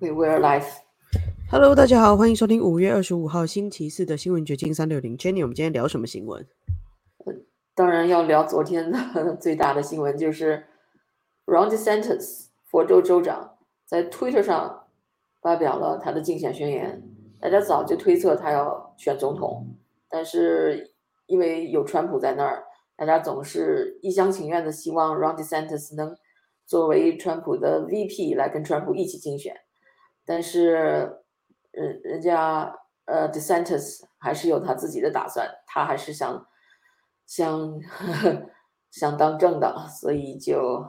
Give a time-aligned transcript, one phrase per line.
[0.00, 0.66] We were live.
[1.50, 5.16] Hello，大家好，欢迎收听五月二十五号星期四的新闻掘金三六零。
[5.16, 6.44] Jenny，我们今天聊什么新闻？
[7.74, 10.64] 当然要聊昨天的最大的新闻，就是
[11.46, 14.86] Ron DeSantis 佛州州长在 Twitter 上
[15.40, 17.02] 发表了他的竞选宣言。
[17.40, 19.76] 大家早就推测他要选总统，
[20.08, 20.94] 但是
[21.26, 22.64] 因为有川普在那儿，
[22.96, 26.16] 大家总是一厢情愿的希望 Ron DeSantis 能
[26.66, 29.54] 作为川普的 VP 来跟川普一起竞选。
[30.26, 31.18] 但是，
[31.70, 36.46] 人人家呃，DeSantis 还是有他自己的打算，他还是想
[37.26, 37.78] 想
[38.90, 40.82] 想当政的，所以就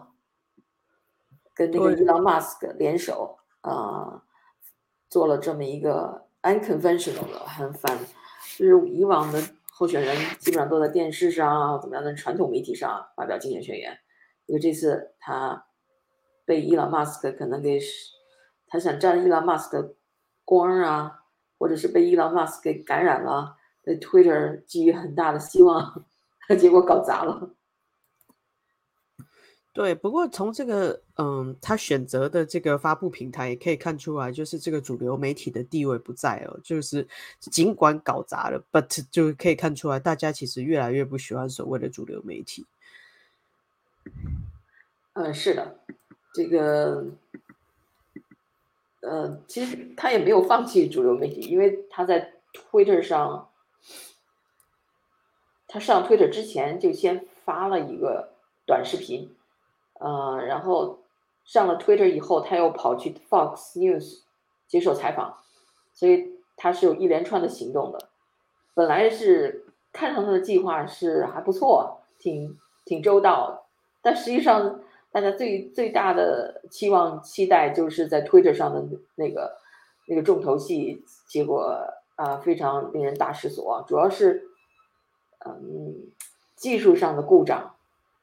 [1.53, 4.23] 跟那个伊朗马斯克联手啊，
[5.09, 7.99] 做了这么一个 unconventional 的，很反，
[8.57, 13.99] 就是以往的候选人基本上都在电视上怎么样的传统媒体上发表竞选宣言，
[14.45, 15.65] 因为这次他
[16.45, 17.81] 被伊朗马斯克可能给。
[18.75, 19.93] 他想占伊朗马斯的
[20.43, 21.23] 光啊，
[21.57, 26.03] 或者是被伊朗马斯克给感染了，对 Twitter 寄予很大的希望，
[26.59, 27.51] 结果搞砸了。
[29.71, 36.59] 对，不过从这个嗯，他选择的这个发布平台也可以看出来，就是这个主流媒体的地位不在哦。
[36.61, 37.07] 就是
[37.39, 42.65] 尽管搞砸了，but 就可以看出来，大家其实越来越不喜欢所谓的主流媒体。
[45.13, 45.79] 嗯，是的，
[46.33, 47.05] 这个。
[49.07, 53.49] 呃，其实他也没有放弃主流媒体，因为他在 Twitter 上，
[55.67, 58.29] 他上 Twitter 之前就先发了一个
[58.65, 59.35] 短视频，
[59.99, 60.99] 呃，然后
[61.43, 64.21] 上了 Twitter 以后，他又跑去 Fox News
[64.67, 65.37] 接受采访，
[65.93, 68.09] 所以他是有一连串的行动的。
[68.73, 73.67] 本来是看上他的计划是还不错，挺挺周到，
[74.01, 74.81] 但实际上。
[75.15, 78.85] 大家最最大的期望期待就是在 Twitter 上的
[79.15, 79.49] 那个
[80.09, 81.73] 那个重头戏，结果
[82.15, 84.43] 啊非常令人大失所望，主要是
[85.45, 86.11] 嗯
[86.57, 87.75] 技术上的故障，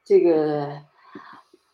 [0.03, 0.83] 这个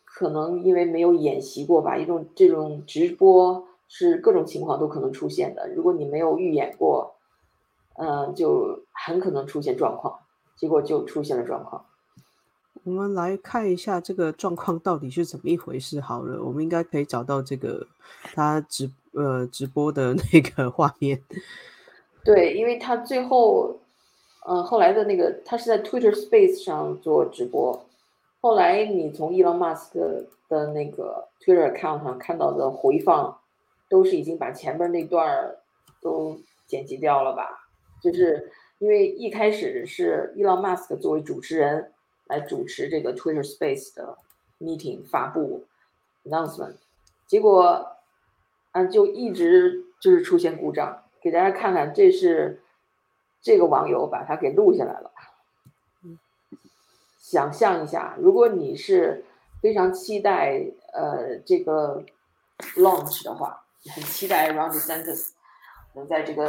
[0.06, 7.16] 可能因为没有演习过吧，一种这种直播是各种情况都可能出现的，如果你没有预演过，
[7.98, 10.20] 嗯就很可能出现状况，
[10.56, 11.84] 结果就出现了状况。
[12.84, 16.00] 我们来看一下这个状况到底是怎么一回事。
[16.00, 17.86] 好了，我们应该可以找到这个
[18.34, 21.22] 他直呃直播的 那个画面。
[22.24, 23.78] 对，因为他最后，
[24.48, 27.86] 嗯，后来的那个他是在 Twitter Space 上做直播，
[28.40, 33.38] 后来你从伊隆马斯克的那个 Twitter account 上看到的回放，
[33.90, 35.54] 都是已经把前面那段
[36.00, 37.68] 都剪辑掉了吧？
[38.02, 41.92] 就是因为一开始是伊隆马斯克作为主持人。
[42.30, 44.16] 来主持这个 Twitter Space 的
[44.60, 45.66] meeting 发布
[46.24, 46.76] announcement，
[47.26, 47.96] 结果
[48.70, 52.62] 啊就一直就是出现故障，给大家看看，这是
[53.42, 55.10] 这个网友把它给录下来了。
[57.18, 59.24] 想象一下，如果你是
[59.60, 62.04] 非常期待呃这个
[62.76, 63.64] launch 的话，
[63.94, 65.30] 很期待 Ron DeSantis
[65.94, 66.48] 能在这个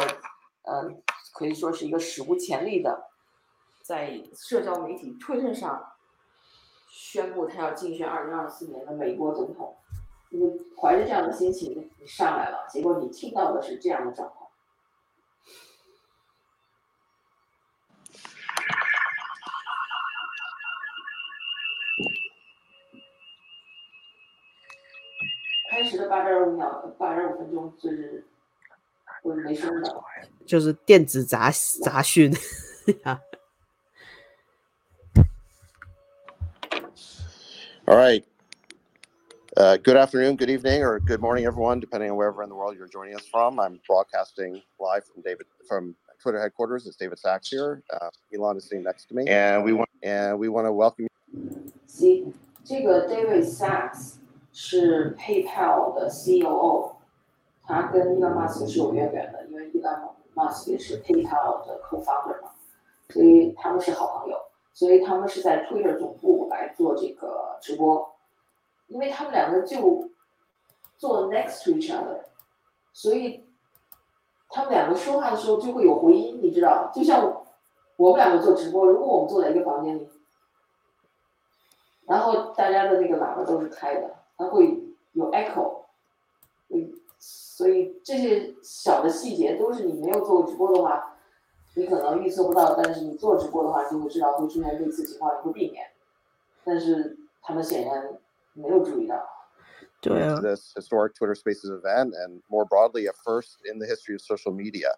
[0.62, 0.92] 呃
[1.34, 3.11] 可以说是一个史无前例的。
[3.92, 5.92] 在社交媒体推特上
[6.88, 9.76] 宣布他要竞选二零二四年的美国总统，
[10.30, 10.40] 你
[10.80, 14.50] 怀着这样的心情你上来了，结果你听到的是这样的状况。
[25.70, 28.26] 开始的八点五秒，八点五分钟就是
[29.22, 30.04] 我没声的，
[30.48, 31.52] 就是电子杂
[31.84, 32.32] 杂讯
[37.91, 38.25] All right.
[39.57, 42.77] Uh, good afternoon, good evening, or good morning, everyone, depending on wherever in the world
[42.77, 43.59] you're joining us from.
[43.59, 46.87] I'm broadcasting live from David from Twitter headquarters.
[46.87, 47.83] It's David Sachs here.
[47.91, 51.07] Uh, Elon is sitting next to me, and we want and we want to welcome
[51.07, 51.71] you.
[51.87, 52.33] See,
[52.65, 54.17] 这个 David Sachs
[54.53, 56.97] 是 PayPal 的 COO，
[57.63, 62.51] 他跟 Elon Musk 是有渊源的，因为 Elon Musk 也是 PayPal 的 co-founder 嘛，
[63.09, 64.37] 所以他们是好朋友。
[64.75, 66.30] 所以他们是在 Twitter 总部来
[66.82, 68.16] 做这个直播，
[68.88, 70.10] 因为他们两个就
[70.98, 72.24] 坐 next to each other，
[72.92, 73.46] 所以
[74.50, 77.44] 他们两个说话的时候就会有回音，你知道，就像
[77.98, 80.10] 我们两个做直播，如果我们坐在一个房间里，
[82.08, 85.84] 然后大家的那个喇叭都是开的，它会有 echo，
[86.70, 91.10] 嗯，所以这些小的细节都是你没有做过直播的话。
[91.74, 95.90] 你可能预测不到，但是你做直播的话，就会知道会出现类似情况，你会避免。
[96.65, 98.19] 但是他们显然
[98.55, 99.17] 没有注意到。
[100.01, 104.15] 对啊 to this historic Twitter Spaces event and more broadly a first in the history
[104.15, 104.91] of social media.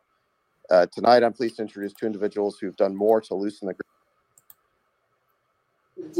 [0.70, 3.74] Uh, tonight, I'm pleased to introduce two individuals who've done more to loosen the.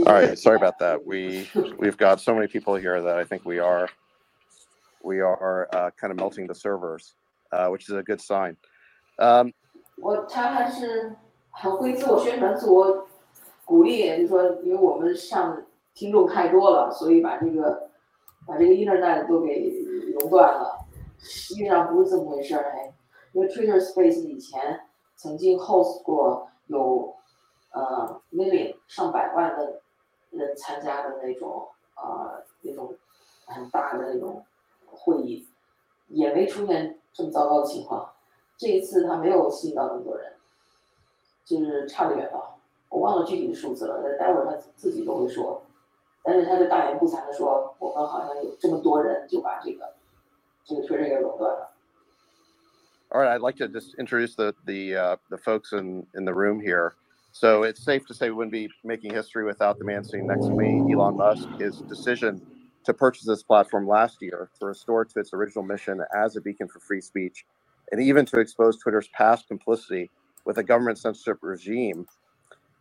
[0.06, 1.05] All right, sorry about that.
[1.05, 1.49] We
[1.79, 3.88] we've got so many people here that I think we are
[5.03, 7.15] we are uh, kind of melting the servers,
[7.53, 8.56] uh, which is a good sign.
[9.19, 9.53] Um,
[10.00, 11.17] 我他还是
[11.50, 13.09] 很会自我宣传、自我
[13.65, 15.63] 鼓励，就是说因为我们上
[15.94, 17.89] 听众太多了，所以把这个
[18.45, 19.69] 把这个 internet 都给
[20.13, 20.80] 熔断了。
[21.19, 22.94] 实际上不是这么回事儿，哎，
[23.31, 24.81] 因为 Twitter Space 以前
[25.15, 27.15] 曾经 host 过有
[27.71, 29.81] 呃 million 上百万的
[30.31, 32.94] 人参加的那种呃那种
[33.45, 34.44] 很大的那种
[34.86, 35.48] 会议，
[36.09, 38.09] 也没出现这么糟糕的情况。
[38.57, 40.33] 这一次他没有吸引到那么多人，
[41.45, 42.57] 就是差得远了。
[42.93, 45.62] 我忘了具体的数字了，待会儿他自己都会说。
[46.23, 49.94] 但是他就大言不惭的说，我们好像有这么多人就把这个
[50.65, 51.70] 这个 Twitter 给垄断了。
[53.11, 56.35] All right, I'd like to just introduce the the uh, the folks in in the
[56.35, 56.94] room here.
[57.32, 60.47] So it's safe to say we wouldn't be making history without the man sitting next
[60.47, 61.49] to me, Elon Musk.
[61.59, 62.43] His decision
[62.85, 66.41] to purchase this platform last year to restore it to its original mission as a
[66.41, 67.47] beacon for free speech,
[67.93, 70.11] and even to expose Twitter's past complicity
[70.44, 72.06] with a government censorship regime,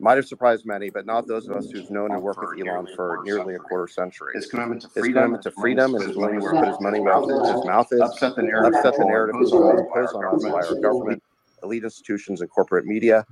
[0.03, 2.89] might have surprised many, but not those of us who've known and worked with Elon
[2.97, 4.33] for nearly a quarter century.
[4.35, 7.21] His commitment to freedom, commitment to freedom and his willingness to put his money where
[7.21, 10.61] his mouth is, upset the narrative, upset the narrative imposed imposed on us by our
[10.61, 10.83] government.
[10.83, 11.23] government,
[11.63, 13.25] elite institutions, and corporate media.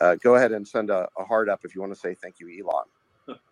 [0.00, 2.40] Uh, go ahead and send a, a heart up if you want to say thank
[2.40, 3.38] you, Elon.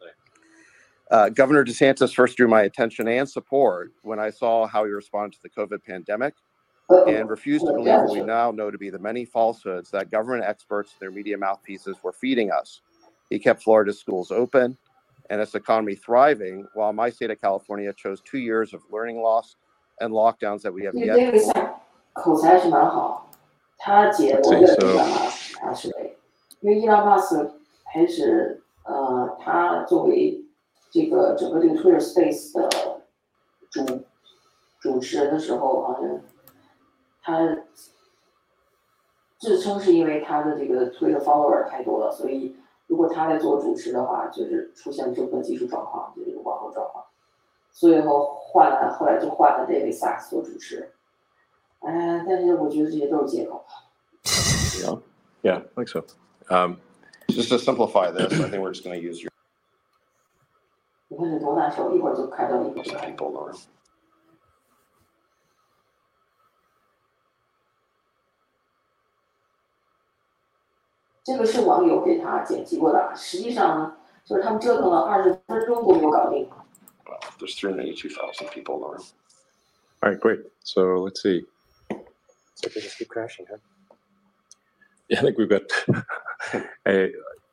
[1.09, 5.37] Uh, Governor DeSantis first drew my attention and support when I saw how he responded
[5.37, 6.35] to the COVID pandemic
[6.89, 10.45] and refuse to believe what we now know to be the many falsehoods that government
[10.45, 12.81] experts and their media mouthpieces were feeding us.
[13.31, 14.77] He kept Florida's schools open
[15.31, 19.57] and its economy thriving, while my state of California chose two years of learning loss
[20.01, 21.17] and lockdowns that we have yet.
[24.45, 25.33] To see, so.
[37.27, 37.59] 他
[39.41, 42.57] 自称是因为他的这个 Twitter follower 太多了，所以
[42.87, 47.05] 如果他在做主持的话，就是出现了这么多技术状况，就是这个网络状况。
[47.73, 50.93] 所以后换了，后来就换了 David Sachs 做主持。
[51.81, 53.65] 哎，但是我觉得这些都是借口。
[54.23, 55.01] Yeah,
[55.43, 56.05] yeah, I think so.
[56.49, 56.77] Um,
[57.29, 59.33] Just to simplify this, I think we're just going to use your
[61.09, 62.93] 你看这多难受，一会儿就开到一会儿就
[71.26, 76.50] 这个是网友给他剪辑过的，实际上呢，就是他们折腾了二十分钟都没有搞定。
[77.06, 79.00] Well, there's 382,000 people Laura.
[80.02, 80.40] all right, great.
[80.64, 81.46] So let's see.
[82.56, 83.58] So they just keep crashing, huh?
[85.10, 85.64] Yeah, I think we've got
[86.88, 87.12] a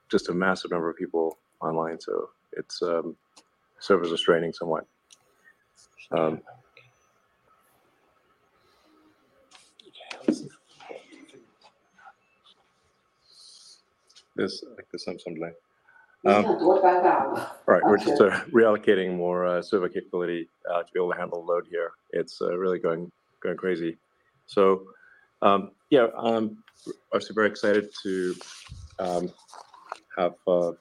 [0.08, 3.16] just a massive number of people online, so it's um,
[3.80, 4.86] servers are straining somewhat.
[6.12, 6.40] Um,
[14.36, 15.54] this I think there's some some delay.
[16.22, 17.56] 你看多尴尬吧？
[17.66, 18.28] All right, we're just Okay.
[18.28, 21.92] uh, reallocating more uh, server capability uh, to be able to handle the load here.
[22.10, 23.98] It's uh, really going going crazy.
[24.46, 24.82] So,
[25.42, 26.64] um, yeah, um,
[27.12, 28.34] obviously very excited to
[28.98, 29.30] um,
[30.16, 30.72] have uh,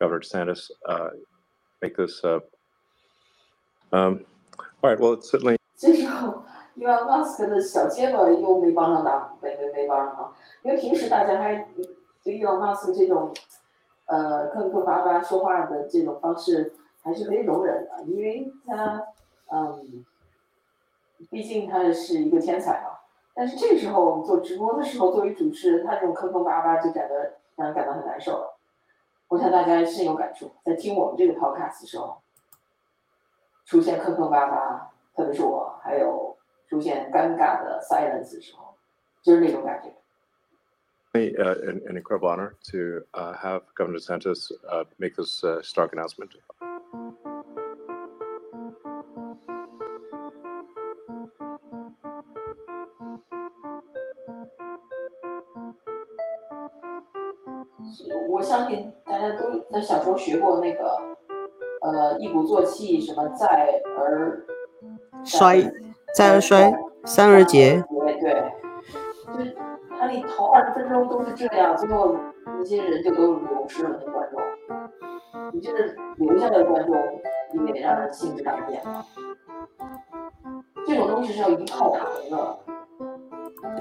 [0.00, 1.10] Governor DeSantis uh,
[1.80, 2.20] make this.
[2.24, 2.40] Uh,
[3.92, 4.24] um,
[4.82, 6.44] all right, well, it's certainly 这时候，
[6.74, 10.34] 伊万马斯克的小结巴又没帮上忙，没没没帮上忙。
[10.64, 11.64] 因为平时大家还
[12.29, 13.33] 对伊朗马斯克这种
[14.05, 16.71] 呃坑坑巴巴说话的这种方式
[17.01, 19.03] 还是可以容忍的，因为他
[19.47, 20.05] 嗯，
[21.31, 22.99] 毕竟他是一个天才嘛。
[23.33, 27.15] 但是这个时候我们做直播的时候，作为主持人，他这种坑坑巴巴就感到
[27.55, 28.59] 让人感到很难受了。
[29.29, 32.21] 我想大家深有感触，在听我们这个 podcast 的时候，
[33.65, 38.75] 出现坑坑巴巴，特别是我，还有出现尴尬的 silence 的时候，
[39.23, 39.91] 就是那种感觉。
[41.15, 46.31] Uh, an, an incredible honor to uh, have Governor DeSantis uh, make this uh, stark announcement.
[58.29, 60.83] 我相信大家都在小时候学过那个，
[61.81, 64.45] 呃，一鼓作气，什么再而
[65.25, 65.69] 衰，
[66.15, 66.71] 再而衰，
[67.03, 67.83] 三而竭。
[70.09, 74.41] 那你二十分钟都是这样最后那些人就都流失了那观众。
[75.53, 76.95] 你就是留下的观众
[77.53, 78.81] 你得让人性质改变
[80.87, 82.59] 这种东西是要一套一的。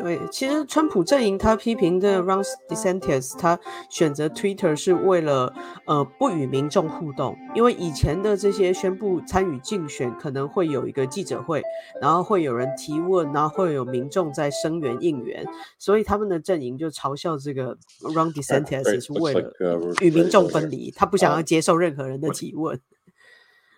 [0.00, 3.58] 对，其实川普阵营他批评的 Ron DeSantis，他
[3.90, 5.52] 选择 Twitter 是为了
[5.87, 11.62] 呃不与民众互动，因为以前的这些宣布参与竞选可能会有一个记者会，
[12.00, 15.44] 然后会有人提问，然后会有民众在声援应援，
[15.78, 19.52] 所以他们的阵营就嘲笑这个 Ron DeSantis 是为了
[20.00, 22.80] 与民众分离，他不想要接受任何人的提问。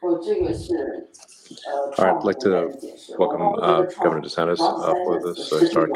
[0.03, 1.09] 我这个是。
[1.68, 2.72] All right, I'd like to
[3.18, 5.92] welcome uh, Governor DeSantis uh, for this uh, historic.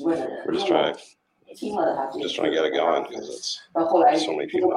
[0.00, 0.94] We're just trying,
[2.20, 3.60] just trying to get it going because it's
[4.24, 4.70] so many people.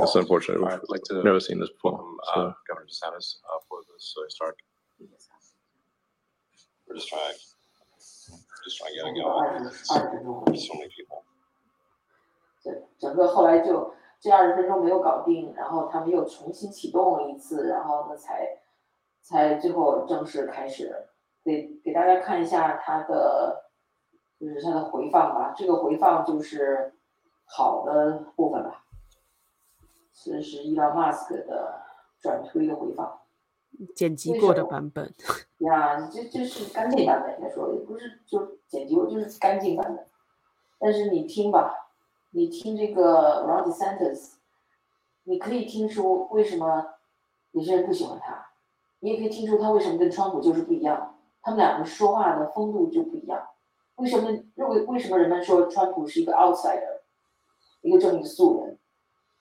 [0.00, 0.60] That's unfortunate.
[0.60, 1.92] We've I'd like to never seen this before.
[1.92, 2.54] Welcome, uh, so.
[2.68, 4.56] Governor DeSantis uh, for this uh, historic.
[6.88, 7.34] We're just trying,
[8.64, 9.62] just trying to get it going.
[10.46, 11.24] There's so many people.
[12.98, 18.61] 整个后来就 这二十分钟没有搞定，然后他们又重新启动了一次，然后呢才
[19.21, 21.09] 才最后正式开始。
[21.43, 23.65] 给给大家看一下它的，
[24.39, 25.53] 就是它的回放吧。
[25.53, 26.93] 这个回放就是
[27.43, 28.85] 好的部分吧。
[30.13, 31.81] 这是伊朗马斯克的
[32.21, 33.19] 转推的回放，
[33.93, 35.13] 剪辑过的版本。
[35.57, 40.07] 呀，这这是干净版本，应该说也不是就剪辑过，就是干净版本。
[40.79, 41.82] 但是你听吧。
[42.35, 44.33] 你听这个 Ron DeSantis，
[45.23, 46.95] 你可以听出为什么
[47.51, 48.49] 有些人不喜欢他，
[49.01, 53.49] 你也可以听出他为什么跟川普就是不一样，他们两个说话的风度就不一样。
[53.97, 57.01] 为什么认为为什么人们说川普是一个 outsider，
[57.81, 58.79] 一个正义素人，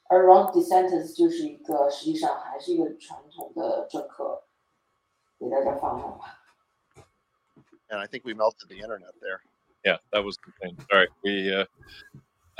[0.05, 4.43] 而 Ron DeSantis 就是一个实际上还是一个传统的政客，
[5.39, 6.43] 给大家放上吧。
[7.89, 9.41] And I think we melted the internet there.
[9.83, 10.77] Yeah, that was the thing.
[10.91, 11.51] All right, we.
[11.51, 11.65] Uh,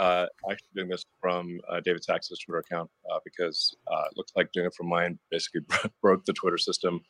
[0.03, 4.33] uh, actually doing this from uh, David Sachs' Twitter account uh, because uh, it looks
[4.35, 5.61] like doing it from mine basically
[6.03, 7.01] broke the Twitter system.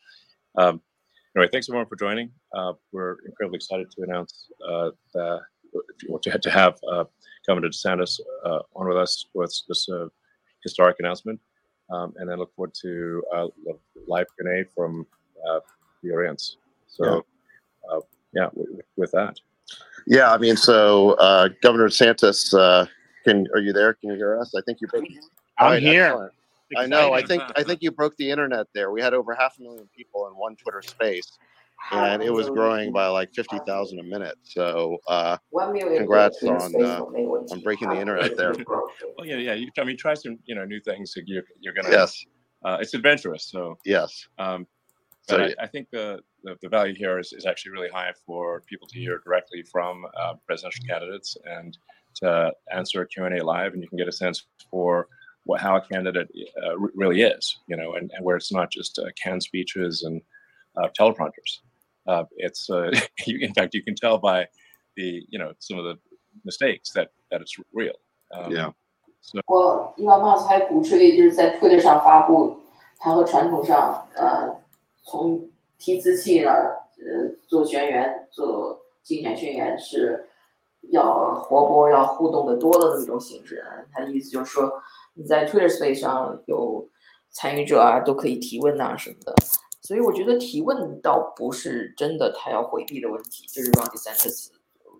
[0.58, 0.82] Um,
[1.34, 2.30] anyway, thanks everyone for joining.
[2.54, 5.40] Uh, we're incredibly excited to announce uh, that
[5.72, 6.78] if you want to, to have
[7.46, 8.20] Governor DeSantis
[8.76, 9.88] on with us with this
[10.62, 11.40] historic announcement,
[11.90, 13.22] um, and then look forward to
[14.06, 15.06] live Q&A from
[16.02, 16.58] the audience.
[16.88, 17.24] So,
[17.90, 17.98] yeah,
[18.34, 19.38] yeah with, with that.
[20.06, 22.86] Yeah, I mean, so uh, Governor Santos, uh,
[23.24, 23.94] can are you there?
[23.94, 24.54] Can you hear us?
[24.54, 25.04] I think you broke.
[25.58, 26.32] I'm right, here.
[26.76, 27.12] I know.
[27.12, 28.90] I think I think you broke the internet there.
[28.90, 31.30] We had over half a million people in one Twitter space,
[31.90, 34.36] and it was growing by like fifty thousand a minute.
[34.42, 38.54] So, uh, congrats on uh, on breaking the internet there.
[38.66, 39.54] well, yeah, yeah.
[39.54, 41.14] You, I mean, try some you know new things.
[41.26, 41.90] You're you're gonna.
[41.90, 42.24] Yes.
[42.64, 43.46] Uh, it's adventurous.
[43.46, 43.76] So.
[43.84, 44.28] Yes.
[44.38, 44.68] Um,
[45.27, 48.13] but so, I, I, think the, the, the, value here is, is actually really high
[48.25, 51.77] for people to hear directly from uh, presidential candidates and
[52.15, 55.07] to answer a Q&A live, and you can get a sense for
[55.43, 56.29] what how a candidate
[56.63, 60.21] uh, really is, you know, and, and where it's not just uh, canned speeches and
[60.81, 61.59] uh, teleprompters.
[62.05, 62.89] Uh, it's uh,
[63.25, 64.47] you, in fact you can tell by
[64.95, 65.95] the you know some of the
[66.43, 67.95] mistakes that that it's real.
[68.33, 68.71] Um, yeah.
[69.21, 72.59] So, 我伊朗马斯还鼓吹，就是在 Twitter 上发布，
[72.97, 74.55] 他和传统上呃
[75.02, 80.28] 从提词器呢，呃，做宣言、做竞选宣言是
[80.90, 83.64] 要活泼、要互动的多的那种形式。
[83.92, 84.72] 他的意思就是说，
[85.14, 86.88] 你在 Twitter Space 上有
[87.30, 89.34] 参与者啊，都可以提问啊什么的。
[89.80, 94.52] 所以我觉得提问倒不是真的他要回避的问题，就是让第三次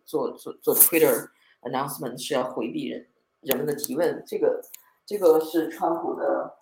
[0.04, 1.28] 做做做 Twitter
[1.62, 3.06] announcement 是要回避人
[3.42, 4.22] 人们的提问。
[4.26, 4.60] 这个
[5.06, 6.56] 这个是川普的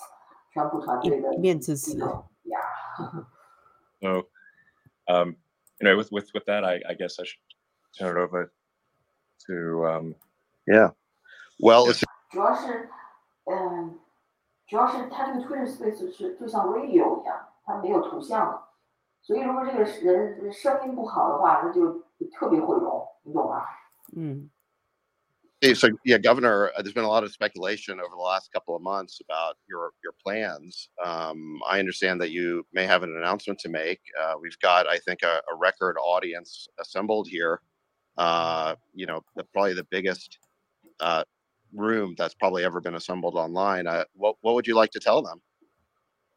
[0.52, 1.99] 川普团队的一面子词。
[4.01, 4.27] so,
[5.08, 5.36] um,
[5.82, 7.39] anyway, with with with that, I, I guess I should
[7.98, 8.53] turn it over
[9.48, 10.15] to um,
[10.67, 10.91] yeah.
[11.60, 12.03] Well, yeah.
[12.29, 12.89] 主要是，
[13.46, 14.00] 嗯，
[14.67, 18.67] 主要是它这个 Twitter Space 是就像 radio 一样，它没有图像，
[19.22, 22.01] 所以如果这个人声音不好的话，那就
[22.34, 23.63] 特别毁容，你懂吗？
[24.15, 24.50] 嗯。
[25.74, 28.82] so yeah, Governor, uh, there's been a lot of speculation over the last couple of
[28.82, 30.89] months about your your plans.
[31.03, 34.00] Um, I understand that you may have an announcement to make.
[34.22, 37.62] Uh, we've got, I think, a, a record audience assembled here.
[38.17, 40.38] Uh, you know, the, probably the biggest
[41.00, 41.24] uh,
[41.74, 43.88] room that's probably ever been assembled online.
[43.88, 45.41] Uh, what what would you like to tell them?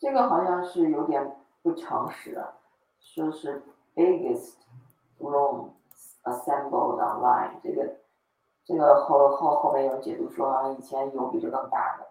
[0.01, 1.31] 这个好像是有点
[1.61, 2.43] 不诚实，
[3.01, 3.63] 说是
[3.95, 4.55] biggest
[5.19, 5.73] room
[6.23, 7.99] assembled online 这个。
[8.66, 12.08] 这个后后后面有解读说，以前有比这更大的。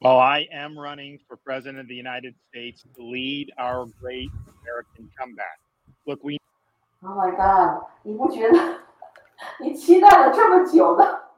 [0.00, 5.10] Well, I am running for president of the United States to lead our great American
[5.16, 5.60] comeback.
[6.04, 6.38] Look, we.
[7.02, 7.84] Oh my God！
[8.02, 8.80] 你不觉得
[9.60, 11.30] 你期待了这么久的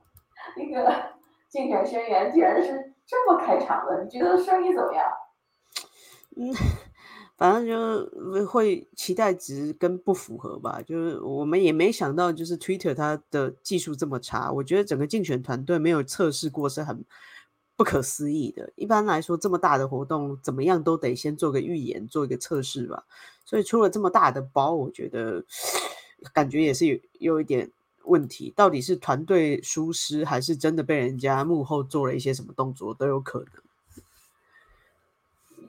[0.57, 1.13] 那个
[1.49, 5.13] 竞选宣言，居然是这么开场的，你觉得生意怎么样？
[6.37, 6.53] 嗯，
[7.37, 10.81] 反正就会期待值跟不符合吧。
[10.83, 14.53] 就是我们也没想到，就是 Twitter 它的技术这么差。
[14.53, 17.05] 我觉得整个竞选团队没有测试过是很
[17.77, 18.73] 不可思议的。
[18.77, 23.05] 一般来说，这么大的活动，怎么样都得先做个预演，做一个测试吧。
[23.45, 25.45] 所以出了这么大的包，我觉得
[26.33, 27.71] 感觉也是有有一点
[28.05, 28.53] 问题。
[28.55, 33.49] 到底是团队疏失，还是真的被人家幕后做了一些什么动作，都有可能。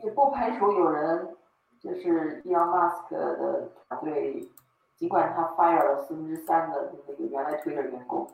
[0.03, 1.27] 也不排除有人
[1.85, 4.49] 就是 Elon Musk 的团队，
[4.95, 8.27] 尽管他 fire 了四分之三的那个原来 Twitter 员工，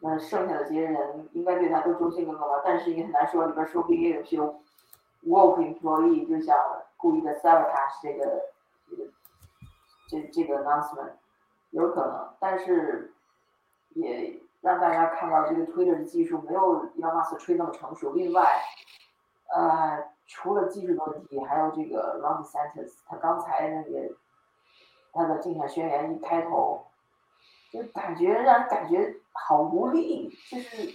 [0.00, 2.62] 那剩下的这些人应该对他都忠心耿耿吧？
[2.64, 6.56] 但是也很难说，里边说不定也有些 woke employee 就想
[6.96, 8.42] 故意的 sabotage 这个
[8.88, 9.04] 这个
[10.08, 11.12] 这这个 announcement，
[11.72, 13.12] 有可能，但是
[13.90, 18.14] 也让大家看到这个 Twitter 的技术没有 Elon Musk 吹那么成熟。
[18.14, 18.48] 另外，
[19.54, 20.10] 呃。
[20.31, 24.15] 除了技术的问题，还有这个 Ron DeSantis，他刚才那个
[25.13, 26.87] 他的竞选宣言一开头，
[27.71, 30.93] 就感觉让人感觉好无力，就是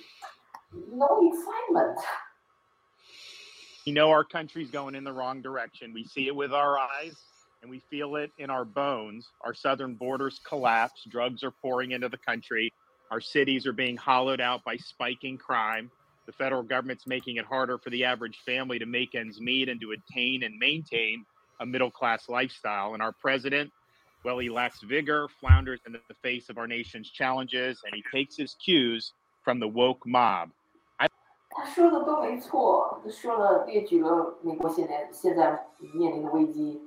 [0.70, 5.92] no excitement。We know our country's going in the wrong direction.
[5.92, 7.16] We see it with our eyes
[7.62, 9.26] and we feel it in our bones.
[9.40, 11.04] Our southern borders collapse.
[11.10, 12.72] Drugs are pouring into the country.
[13.10, 15.90] Our cities are being hollowed out by spiking crime.
[16.26, 19.80] The federal government's making it harder for the average family to make ends meet and
[19.80, 21.24] to attain and maintain
[21.58, 22.94] a middle class lifestyle.
[22.94, 23.72] And our president,
[24.24, 28.36] well, he lacks vigor, flounders in the face of our nation's challenges, and he takes
[28.36, 30.50] his cues from the woke mob.
[31.54, 36.80] 他说的都没错，说了列举了美国现在现在面临的危机，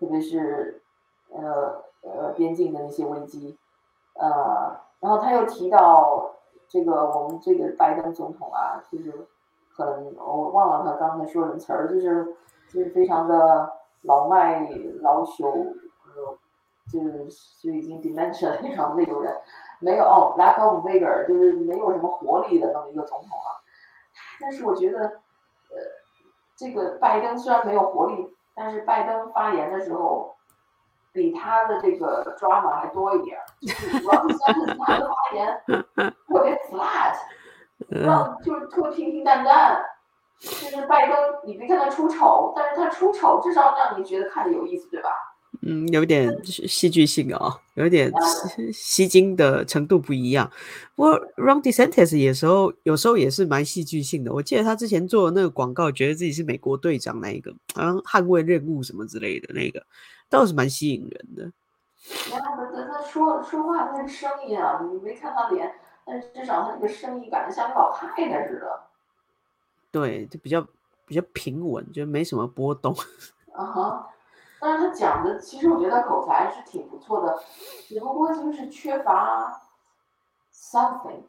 [0.00, 0.82] 特别是
[1.28, 3.56] 呃呃边境的那些危机，
[4.14, 6.33] 呃，然后他又提到
[6.67, 9.27] 这个我们这个拜登总统啊，就是
[9.73, 12.35] 很我忘了他刚才说什么词儿，就是
[12.69, 14.67] 就是非常的老迈
[15.01, 16.37] 老朽，呃，
[16.91, 17.27] 就是
[17.61, 19.35] 就已经 dementia 那种那种人，
[19.79, 23.61] 没有哦，lack of vigor，就是没有什么活力的那么一个总统啊。
[24.39, 25.77] 但是我觉得，呃，
[26.55, 30.31] 这个拜登虽然没有活力，但是拜登发言的时候。
[31.15, 33.43] 比他的这个 drama 还多一点儿，
[34.01, 35.63] 主要是三是他的发言
[36.37, 37.15] 特别 flat，
[37.89, 39.81] 让就是特别平平淡淡。
[40.37, 45.09] 就是拜登，你别看他出丑，但是他出丑至少让你觉得看着有意思，对吧？
[45.61, 50.51] 嗯，有点戏剧性啊，有点吸吸睛的程度不一样。
[50.93, 54.33] 不过 Ron DeSantis 有时候有时候也是蛮戏剧性的。
[54.33, 59.81] 我记得他之前做的那个广告，觉得自己是美国队长那一个，好像捍卫任务什么之类的那个。
[60.29, 61.51] 倒是蛮吸引人的。
[62.29, 62.55] 他他
[62.91, 65.73] 他说说话那个声音啊，你没看他脸，
[66.05, 68.83] 但是至少他那个声音感觉像个老太太似的。
[69.91, 70.61] 对，就比较
[71.05, 72.93] 比较平稳，就没什么波动。
[73.53, 74.09] 啊哈，
[74.59, 77.37] 但是他讲的，其实我觉得口才是挺不错的，
[77.87, 79.61] 只不过就是缺乏
[80.53, 81.23] something。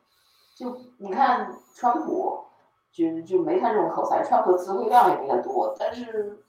[0.54, 2.44] 就你看川普，
[2.92, 6.42] 就就没他这种口才，川普词汇量也比他多，但是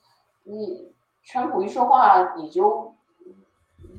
[0.44, 0.92] 你。
[1.24, 2.94] 川普一说话，你就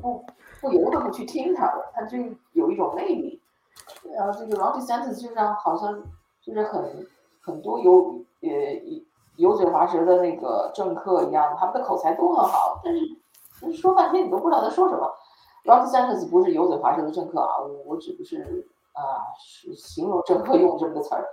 [0.02, 0.26] 不
[0.60, 2.18] 不由得不去听他了，他就
[2.54, 3.39] 有一种魅力。
[4.16, 6.02] 然后这个 Ron DeSantis 就像好像
[6.42, 7.08] 就是很
[7.42, 8.50] 很多油呃
[9.38, 15.12] 油嘴滑舌的那个政客一样，他们的口才都很好，但是说半天你都不知道他说什么。
[15.66, 21.28] Ron DeSantis 不是油嘴滑舌的政客啊，我我只不是啊是形容政客用这个词儿，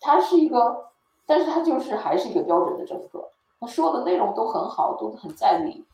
[0.00, 0.86] 他是一个，
[1.26, 3.28] 但是他就是还是一个标准的政客。
[3.60, 5.84] 他说的内容都很好，都很在理，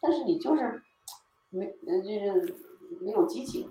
[0.00, 0.82] 但是你就是
[1.50, 2.56] 没，就是
[3.00, 3.68] 没有激情。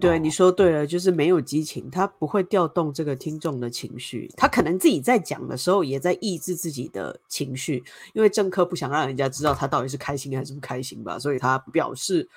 [0.00, 12.28] 对，你说对了，就是没有激情，他不会调动这个听众的情绪，他可能自己在讲的时候也在抑制自己的情绪，因为政客不想让人家知道他到底是开心还是不开心吧，所以他表示。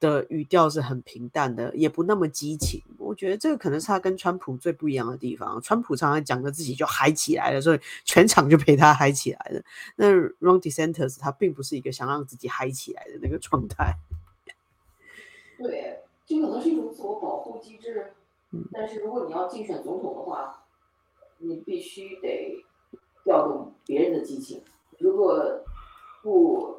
[0.00, 2.80] 的语调是很平淡的，也不那么激情。
[2.98, 5.60] 我觉得这个可能是他跟川普最不一样的地方。
[5.60, 9.60] 川普常常讲的自己就嗨起来了，所以全场就陪他嗨起来了。
[9.96, 13.96] 那 Ron DeSantis 他并不是一个想让自己嗨起来的那个状态。
[15.58, 18.12] 对，这可能是一种自我保护机制。
[18.72, 20.64] 但是如果你要竞选总统的话，
[21.38, 22.64] 你必须得
[23.24, 24.62] 调动别人的激情。
[24.98, 25.62] 如果
[26.22, 26.78] 不。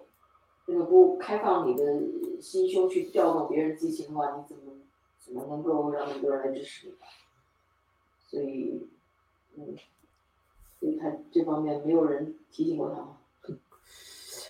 [0.72, 2.00] 那个不开放你的
[2.40, 4.72] 心胸去调动别人激情的话，你怎么
[5.18, 6.94] 怎么能够让那么多人来支持你？
[8.28, 8.88] 所以，
[9.56, 9.76] 嗯，
[10.80, 13.18] 所以他这方面没有人提醒过他吗？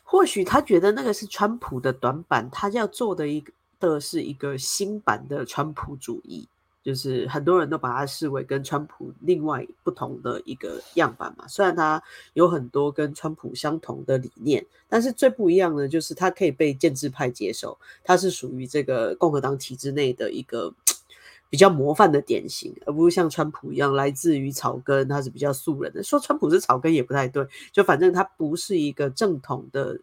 [0.04, 6.48] 或许他觉得那个是川普的短板，他要做的一个的是一个新版的川普主义，
[6.84, 11.48] 就是很多人都把它视为跟川普另外不同的一个样板嘛。
[11.48, 12.02] 虽然他
[12.34, 20.74] 有很多跟川普相同的理念，但是最不一样的就是他可以被建制派接受，他是属于这个共和党体制内的一个
[21.50, 26.04] 比较模范的典型，而不是像川普一样来自于草根，他是比较素人的。
[26.04, 30.00] 说川普是草根也不太对，就反正他不是一个正统的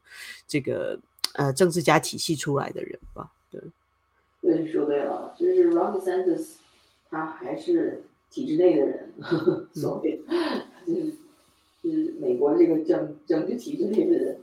[0.48, 0.98] 这个
[1.34, 3.30] 呃政治家体系出来的人吧？
[4.46, 6.56] 对，你说对了，就是 Ron DeSantis。
[7.08, 9.14] 他还是体制内的人，
[9.72, 10.20] 所谓
[10.84, 11.12] 就是
[11.80, 14.40] 是美国这个整整治体制内的人，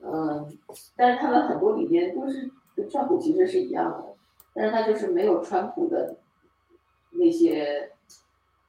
[0.00, 0.58] 嗯，
[0.96, 4.16] 但是他们很多理念都是跟川普其实是一样的，
[4.52, 6.16] 但是他就是没有川普的
[7.12, 7.92] 那些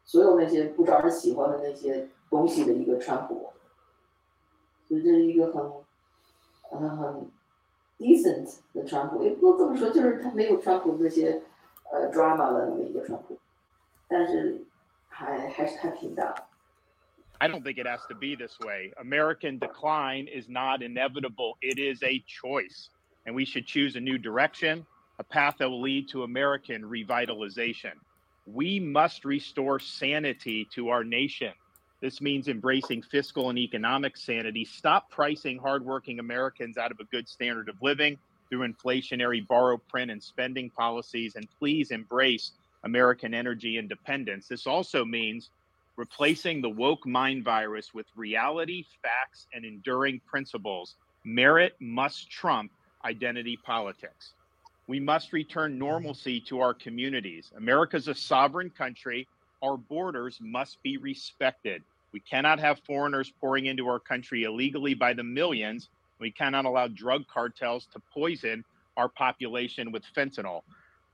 [0.06, 3.50] 所有那些不招人喜欢的那些东西的一个川普，
[4.88, 5.72] 所以这是一个很
[6.70, 7.32] 很很
[7.99, 11.43] decent 的川普，也不能这么说，就是他没有川普那些。
[11.95, 13.39] 呃，drama 的那么一个川普，
[14.09, 14.65] 但是
[15.11, 16.35] 还还是太平淡。
[17.37, 18.95] I don't think it has to be this way.
[18.97, 21.59] American decline is not inevitable.
[21.61, 22.89] It is a choice.
[23.27, 24.87] And we should choose a new direction,
[25.19, 28.01] a path that will lead to American revitalization.
[28.47, 31.53] We must restore sanity to our nation.
[32.02, 34.66] This means embracing fiscal and economic sanity.
[34.66, 38.18] Stop pricing hardworking Americans out of a good standard of living
[38.50, 42.52] through inflationary borrow, print, and spending policies, and please embrace
[42.84, 44.48] American energy independence.
[44.48, 45.50] This also means
[45.96, 50.96] replacing the woke mind virus with reality, facts, and enduring principles.
[51.26, 52.72] Merit must trump
[53.04, 54.34] identity politics.
[54.88, 57.52] We must return normalcy to our communities.
[57.58, 59.28] America's a sovereign country.
[59.64, 61.84] Our borders must be respected.
[62.12, 65.90] We cannot have foreigners pouring into our country illegally by the millions
[66.20, 68.64] we cannot allow drug cartels to poison
[68.96, 70.62] our population with fentanyl.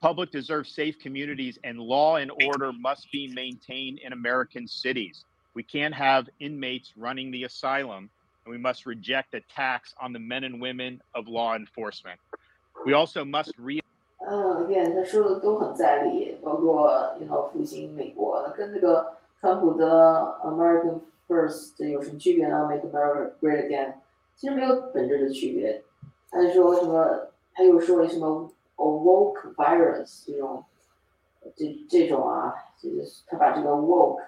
[0.02, 5.26] Public deserves safe communities, and law and order must be maintained in American cities.
[5.54, 8.10] We can't have inmates running the asylum,
[8.46, 12.20] and we must reject attacks on the men and women of law enforcement.
[12.86, 13.80] We also must re
[14.26, 23.96] 呃，again，他说的都很在理，包括你好复兴美国，跟那个川普的 American First 有什么区别呢？Make America Great Again
[24.38, 25.84] 其实没有本质的区别。
[26.32, 27.28] 他就说什么？
[27.54, 30.64] 他又说什么 “woke virus” 这种，
[31.56, 34.22] 这这种啊，就是他把这个 “woke”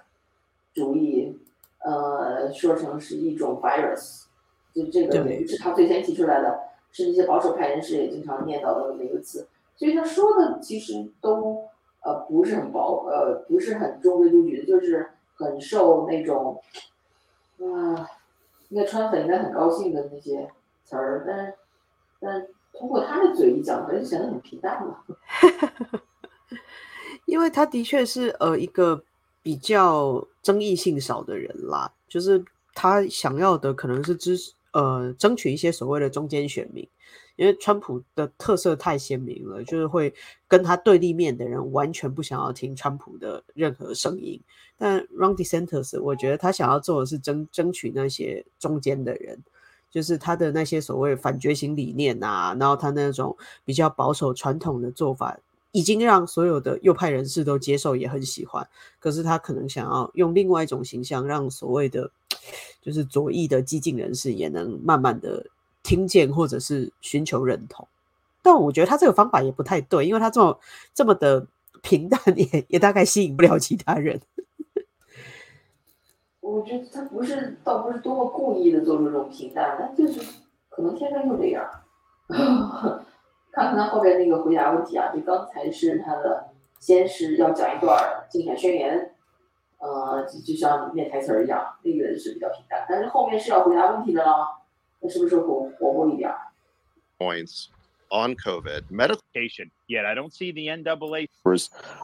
[0.74, 1.40] 主义，
[1.80, 4.26] 呃，说成是一种 virus，
[4.74, 6.60] 就这个不是他最先提出来的，
[6.92, 9.48] 是那些保守派人士也经常念叨的那个词。
[9.76, 11.64] 所以他说的其实都
[12.04, 16.62] 呃不是很薄，呃不是很中规中矩的，就是很受那种
[17.60, 18.10] 啊。
[18.70, 20.50] 应该川粉应该很高兴的那些
[20.84, 21.54] 词儿，但，
[22.20, 25.04] 但通过他的嘴一讲，就显得很平淡了。
[27.26, 29.04] 因为他的确是呃一个
[29.44, 34.36] 比较争议性少的人啦，就是他想要的可能是支
[34.74, 36.86] 呃争取一些所谓的中间选民。
[37.36, 40.14] 因为川普的特色太鲜明了，就是会
[40.48, 44.40] 跟他对立面的人完全不想要听川普的任何声音。
[44.78, 49.38] 但 Ron DeSantis，我觉得他想要做的是争争取那些中间的人，
[49.92, 55.38] 就是他的那些所谓反觉醒理念啊，然后他那种比较保守传统的做法，
[55.72, 58.66] 已经让所有的右派人士都接受，也很喜欢。
[59.00, 62.12] 可是他可能想要用另外一种形象，让所谓的
[62.82, 65.46] 就是左翼的激进人士也能慢慢的。
[65.86, 67.88] 听见或者是寻求认同，
[68.42, 70.60] 但我觉得他这个方法也不太对，因为他这么
[70.96, 71.46] 这么的
[71.84, 74.20] 平淡，也也大概吸引不了其他人。
[76.42, 80.20] 我觉得他不是，倒不是多么故意的做出这种平淡，他就是
[80.70, 81.64] 可能天生就这样。
[83.54, 89.16] 看看他后边那个回答问题啊，就刚才是他的，先是要讲一段竞选宣言，
[89.78, 94.55] 呃，就像念台词儿一样，那个是比较平淡，但是后面是要回答问题的了。
[97.20, 97.70] Points
[98.12, 99.72] on COVID medication.
[99.88, 101.26] Yet I don't see the NAA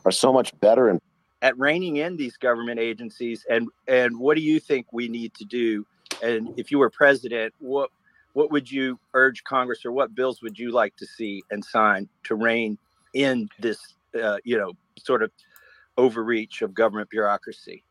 [0.06, 1.00] are so much better in
[1.42, 3.46] at reining in these government agencies.
[3.50, 5.86] And and what do you think we need to do?
[6.22, 7.90] And if you were president, what
[8.34, 12.08] what would you urge Congress or what bills would you like to see and sign
[12.24, 12.78] to rein
[13.14, 15.32] in this, uh, you know, sort of
[15.98, 17.84] overreach of government bureaucracy?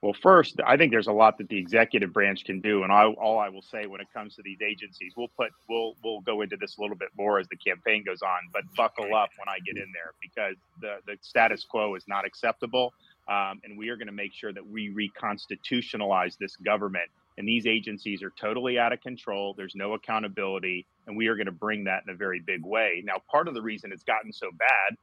[0.00, 3.06] Well, first, I think there's a lot that the executive branch can do, and I,
[3.06, 6.42] all I will say when it comes to these agencies, we'll put we'll we'll go
[6.42, 8.38] into this a little bit more as the campaign goes on.
[8.52, 12.24] But buckle up when I get in there because the the status quo is not
[12.24, 12.92] acceptable,
[13.28, 17.10] um, and we are going to make sure that we reconstitutionalize this government.
[17.36, 19.54] And these agencies are totally out of control.
[19.56, 23.02] There's no accountability, and we are going to bring that in a very big way.
[23.04, 24.96] Now, part of the reason it's gotten so bad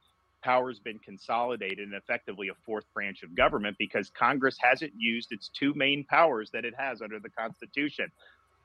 [0.45, 5.49] power's been consolidated and effectively a fourth branch of government because Congress hasn't used its
[5.49, 8.11] two main powers that it has under the Constitution.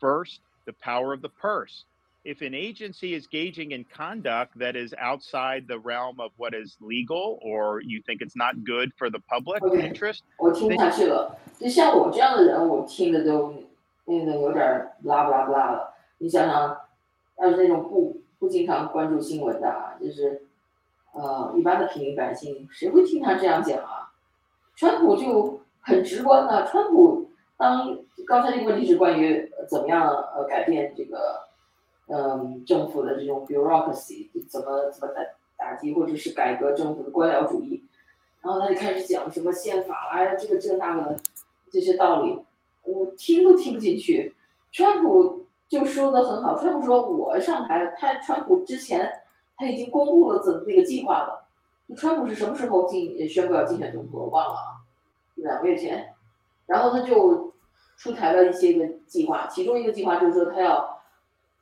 [0.01, 1.85] First, the power of the purse.
[2.25, 6.77] If an agency is gauging in conduct that is outside the realm of what is
[6.81, 9.87] legal or you think it's not good for the public Okay.
[9.87, 11.39] interest, 我听不下去了。
[11.61, 13.55] 就像我这样的人，我听的都
[14.07, 15.95] 那个有点儿不拉不拉不拉了。
[16.19, 16.77] 你想想，
[17.39, 20.43] 要是那种不不经常关注新闻的啊，就是
[21.14, 24.12] 呃一般的平民百姓，谁会听他这样讲啊？
[24.76, 31.42] 川普就很直观的，川普当刚才这个问题是关于怎么样呃改变这个
[32.08, 35.22] 嗯政府的这种 bureaucracy 怎么怎么打
[35.58, 37.84] 打击或者是改革政府的官僚主义，
[38.42, 41.20] 然后他就开始讲什么宪法啦，这个这个那个的
[41.72, 42.40] 这些道理，
[42.84, 44.34] 我听都听不进去。
[44.72, 49.21] 川普就说的很好，川普说我上台，他川普之前
[49.62, 51.48] 他已经公布了怎么那个计划了。
[51.96, 54.22] 川普是什么时候竞宣布要竞选总统？
[54.22, 54.82] 我忘了啊，
[55.36, 56.16] 两个月前。
[56.66, 57.54] 然后他就
[57.98, 61.02] 出台了一些个计划，其中一个计划就是说他要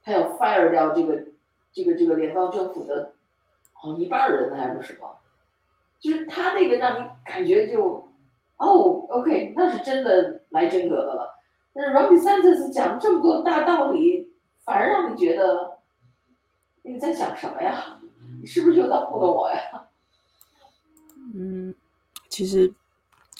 [0.01, 1.25] 他要 fire 掉这个
[1.73, 3.13] 这个这个联邦政府的
[3.73, 5.17] 好像一半人还是什么？
[5.99, 8.07] 就是他那个让你感觉就
[8.55, 11.35] 哦，OK，那是真的来真格的了。
[11.73, 14.31] 但是 Ron DeSantis 讲这么多大道理，
[14.63, 15.79] 反而让你觉得
[16.84, 18.00] 你在想什么呀？
[18.42, 19.58] 你是不是又在糊弄我呀？
[21.36, 21.74] 嗯，
[22.30, 22.74] 其实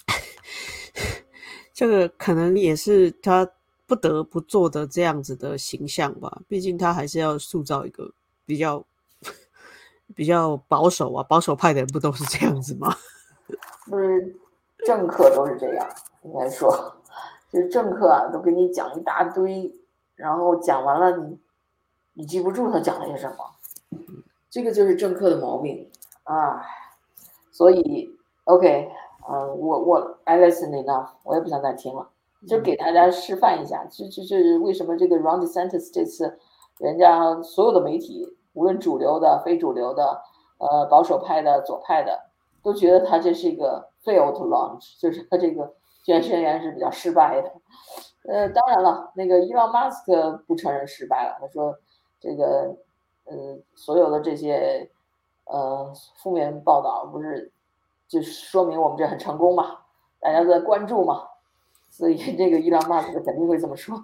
[1.74, 3.50] 这个可能也是他
[3.88, 6.42] 不得不做的这样子的形象吧。
[6.48, 8.12] 毕竟他还是要塑造一个
[8.46, 8.84] 比较
[10.16, 12.96] 比较保守啊，保守派的人不都是这样子吗？
[13.86, 14.36] 不是
[14.86, 15.90] 政客都是这样，
[16.24, 16.96] 应该说，
[17.52, 19.74] 就是政客啊，都给你讲一大堆，
[20.16, 21.40] 然后讲完了你
[22.20, 23.38] 你记不住他讲了些什么，
[24.50, 25.90] 这个就是政客的毛病
[26.24, 26.62] 啊。
[27.54, 28.92] 所以 OK，
[29.30, 32.10] 嗯、我我 I listen enough，我也不想再听了，
[32.46, 36.38] 就给大家示范一下，就就就是为什么这个 Ron DeSantis 这次
[36.80, 40.22] 人家所有的媒体，无论主流的、非主流的，
[40.58, 42.28] 呃，保守派的、左派的。
[42.62, 47.50] 都觉得他这是一个 failed launch， 就是他这个竞选宣言是比较失败的。
[48.28, 51.74] 呃，当然了，那个伊朗马斯克不承认失败了，他说
[52.20, 52.76] 这个
[53.26, 54.90] 嗯所有的这些
[55.46, 57.52] 呃负面报道不是
[58.08, 59.80] 就说明我们这很成功嘛，
[60.20, 61.28] 大家都在关注嘛，
[61.90, 64.04] 所以这个伊朗马斯克肯定会这么说。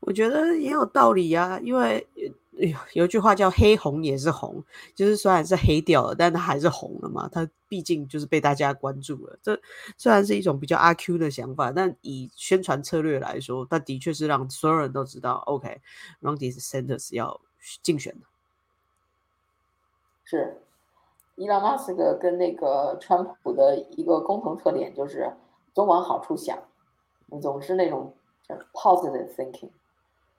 [0.00, 2.06] 我觉得也有道理呀、因为
[2.52, 4.62] 有有句话叫“黑红也是红”，
[4.94, 7.28] 就是虽然是黑掉了，但它还是红了嘛。
[7.30, 9.38] 它毕竟就是被大家关注了。
[9.42, 9.60] 这
[9.98, 17.40] 虽然是一种比较阿 Q 的想法，但以宣传策略来说，它的确是让所有人都知道，OK，Ron、DeSantis 要
[17.82, 18.26] 竞选的。
[20.24, 20.60] 是，
[21.34, 25.30] 伊朗马斯克跟那个川普的一个共同特点就是
[25.74, 26.58] 总往好处想，
[27.42, 28.14] 总是那种
[28.72, 29.70] positive thinking，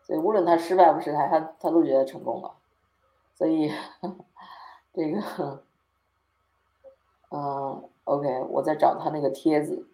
[0.03, 2.53] 所以无论他失败不失败，他他都觉得成功了。
[3.35, 3.71] 所以
[4.93, 5.63] 这个，
[7.29, 9.85] 嗯，OK，我在找他那个帖子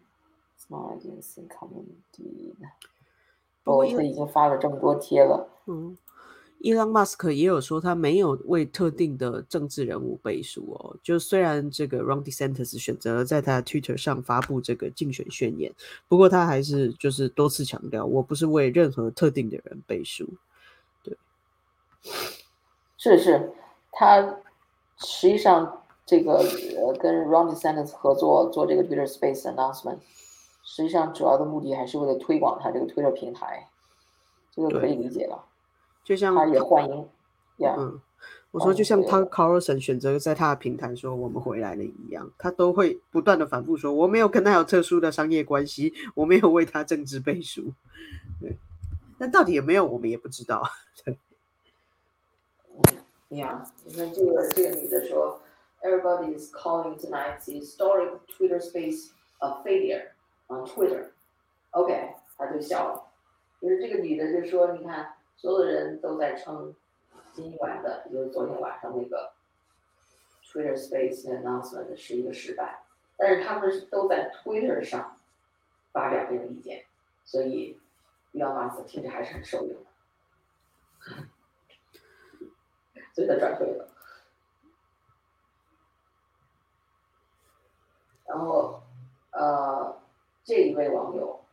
[0.58, 2.70] ，Small Agency Community，哦，
[3.64, 5.50] 不过因为他已经发了这么多贴了。
[5.66, 5.98] 嗯，
[6.64, 10.96] 伊朗马斯克也有说，他没有为特定的政治人物背书哦。
[11.04, 15.74] 就虽然这个 Ron DeSantis 选择在他的 Twitter 上发布这个竞选宣言，
[16.08, 20.26] 不过他还是就是多次强调，我不是为任何特定的人背书。
[21.04, 21.18] 对
[22.98, 23.52] 是是，
[23.92, 24.22] 他
[25.00, 26.36] 实际上这个
[26.78, 29.98] 呃跟 Ron DeSantis 合作做这个 Twitter Space announcement，
[30.64, 33.68] 实际上主要的目的还是为了推广他这个 Twitter 平台，
[34.56, 35.44] 这个可以理解了。
[36.04, 37.10] 就像他也欢迎、
[37.60, 38.00] 嗯，
[38.52, 47.74] 我说就像哦对 Tucker Carlson 选择在他的平台说我们回来了一样，他都会不断的反复说我没有跟他有特殊的商业关系，我没有为他政治背书。
[48.40, 48.58] 对，
[49.18, 50.62] 但到底有没有我们也不知道。
[51.04, 51.18] 对。
[53.30, 55.42] Yeah，你看这个这个女的说
[55.82, 60.12] ，Everybody is calling tonight's historic Twitter Space a failure
[60.48, 61.08] on Twitter。
[61.72, 63.04] OK，他就笑了。
[63.60, 66.76] 就是这个女的就说，你看所有人都在称
[67.34, 69.34] 今晚的，也就是昨天晚上那个
[70.44, 72.84] Twitter Space announcement 是一个失败，
[73.18, 75.20] 但是他们都在 Twitter 上
[75.92, 76.86] 发表这个意见，
[77.26, 77.80] 所以
[78.34, 79.90] Elon Musk 听着还是很受用的。
[83.14, 83.90] 所以他转退了。
[88.26, 88.82] 然后，
[89.32, 90.02] 呃，
[90.44, 91.46] 这一位网友，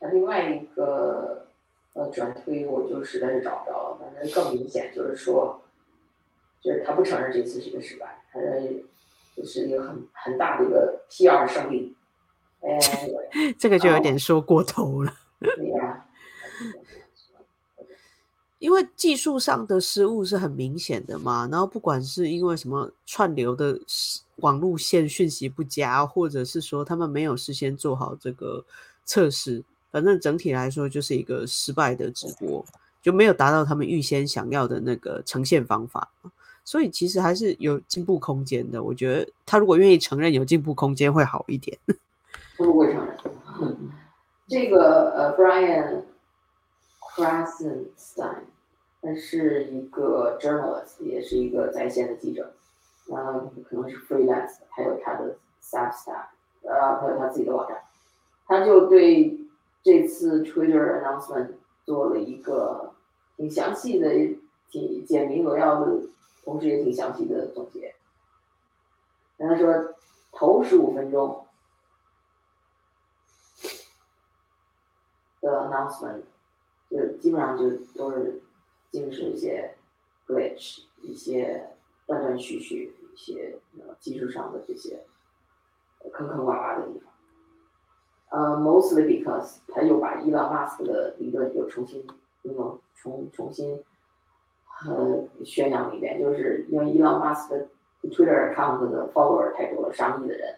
[0.00, 1.48] 那另外一个
[1.92, 3.98] 呃转推，我就实在是找不着了。
[4.00, 5.60] 反正更明显就是说，
[6.60, 8.40] 就是他不承认这次是个失败，他
[9.36, 11.96] 就是一个很很大的一个 PR 胜利。
[12.60, 12.78] 哎，
[13.58, 15.12] 这个就有点说过头了。
[15.40, 15.77] 对呀。
[18.58, 23.78] 因为技术上的失误是很明显的嘛，然后不管是因为什么串流的
[24.36, 28.64] 网路线讯息不佳，或者是说他们没有事先做好这个
[29.04, 32.64] 测试，反正整体来说就是一个失败的直播，
[33.00, 36.10] 就没有达到他们预先想要的那个呈现方法，
[36.64, 38.82] 所以其实还是有进步空间的。
[38.82, 41.78] 我觉得他如果愿意承认有进步空间会好一点。
[42.56, 43.06] 不会承
[43.60, 43.76] 认。
[44.48, 46.02] 这个呃，Brian。
[47.18, 48.44] Krasenstein，
[49.02, 52.54] 他是一个 journalist，也是一个在线的记者，
[53.10, 56.26] 嗯，可能是 freelance，还有他的 Substack，
[56.62, 57.82] 呃，还有他自己的网站，
[58.46, 59.36] 他就对
[59.82, 61.54] 这次 Twitter announcement
[61.84, 62.94] 做了一个
[63.36, 64.10] 挺详细的、
[64.70, 66.02] 挺简明扼要的，
[66.44, 67.96] 同时也挺详细的总结。
[69.38, 69.94] 然后他说，
[70.30, 71.44] 头十五分钟
[75.40, 76.22] 的 announcement。
[76.90, 78.40] 就基本上就都是
[78.90, 79.74] 尽是一些
[80.26, 81.68] glitch，一些
[82.06, 85.04] 断断续续，一些呃技术上的这些
[86.12, 87.12] 坑坑洼洼的地方。
[88.30, 92.06] 呃，mostly because 他又把伊朗马斯克的理论又重新
[92.42, 93.82] 那么重重新
[94.86, 97.66] 呃宣扬了一遍，就是因为伊朗马斯克
[98.08, 100.56] Twitter account 的 follower 太多了，上亿的人，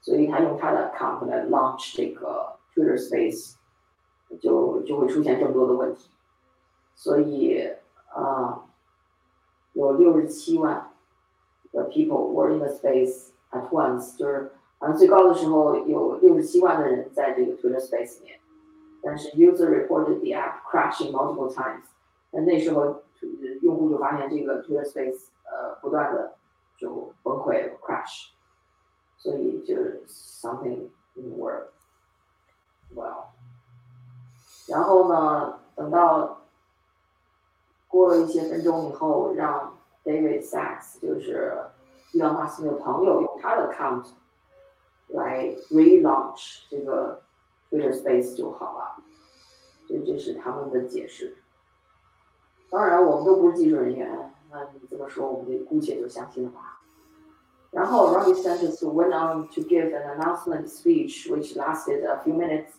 [0.00, 3.56] 所以他用他的 account 来 launch 这个 Twitter Space。
[4.39, 6.09] 就就会出现更多的问题，
[6.95, 7.67] 所以
[8.13, 8.65] 啊，
[9.73, 10.91] 有六十七万
[11.71, 18.39] 的 people were in the space at once，就是好像最高的时候有六十七万的人在这个 Twitter Space 里面，
[19.01, 21.83] 但是 user reported the app crashing multiple times，
[22.31, 23.03] 那那时候
[23.61, 26.35] 用户就发现这个 Twitter Space 呃不断的
[26.77, 28.29] 就崩溃 crash，
[29.17, 31.69] 所以就是 something didn't work
[32.95, 33.25] well。
[34.67, 36.41] 然后呢，等到
[37.87, 41.57] 过了一些分钟以后，让 David Sachs，就是
[42.13, 44.05] 伊朗马斯克的朋友，用他的 account
[45.07, 47.21] 来 relaunch 这个
[47.69, 49.03] Twitter Space 就好了。
[49.87, 51.35] 这这是他们的解释。
[52.69, 56.79] 当然，我们都不是技术人员，那你这么说，我们就姑且就相信了吧。
[57.71, 62.73] 然后 Ronnie Sanders went on to give an announcement speech, which lasted a few minutes.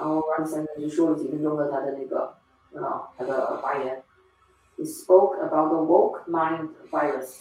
[0.00, 2.34] 然后 Ron DeSantis 就说了几分钟的他的那个
[2.74, 4.02] 啊他的发言。
[4.78, 7.36] He spoke about the woke mind virus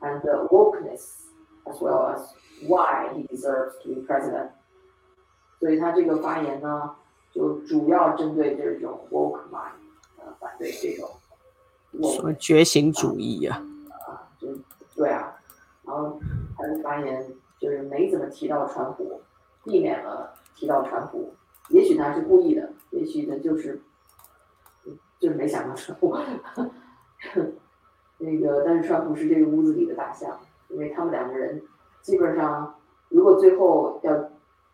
[0.00, 1.24] and the wokeness,
[1.64, 2.28] as well as
[2.68, 4.50] why he deserves to be president.
[5.58, 6.94] 所以他这个发言呢，
[7.32, 9.72] 就主要针对这种 woke mind，
[10.18, 11.10] 呃，反对这种
[12.08, 13.60] 什么觉醒主义呀？
[14.06, 14.46] 啊，就
[14.94, 15.36] 对啊。
[15.82, 16.20] 然后
[16.56, 19.20] 他的发言就是没怎么提到川普，
[19.64, 21.34] 避免了提到川普。
[21.70, 23.80] 也许他是故意的，也许他就是，
[25.18, 26.16] 就是没想到川普。
[28.18, 31.62] 那个，但是川普是这个屋子里的大象，因为他们两个人
[32.02, 32.74] 基本上，
[33.08, 34.30] 如果最后要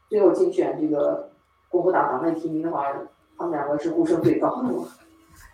[0.09, 1.31] 最后竞选这个
[1.69, 2.93] 共和党党内提名的话，
[3.37, 4.89] 他们两个是呼声最高的嘛，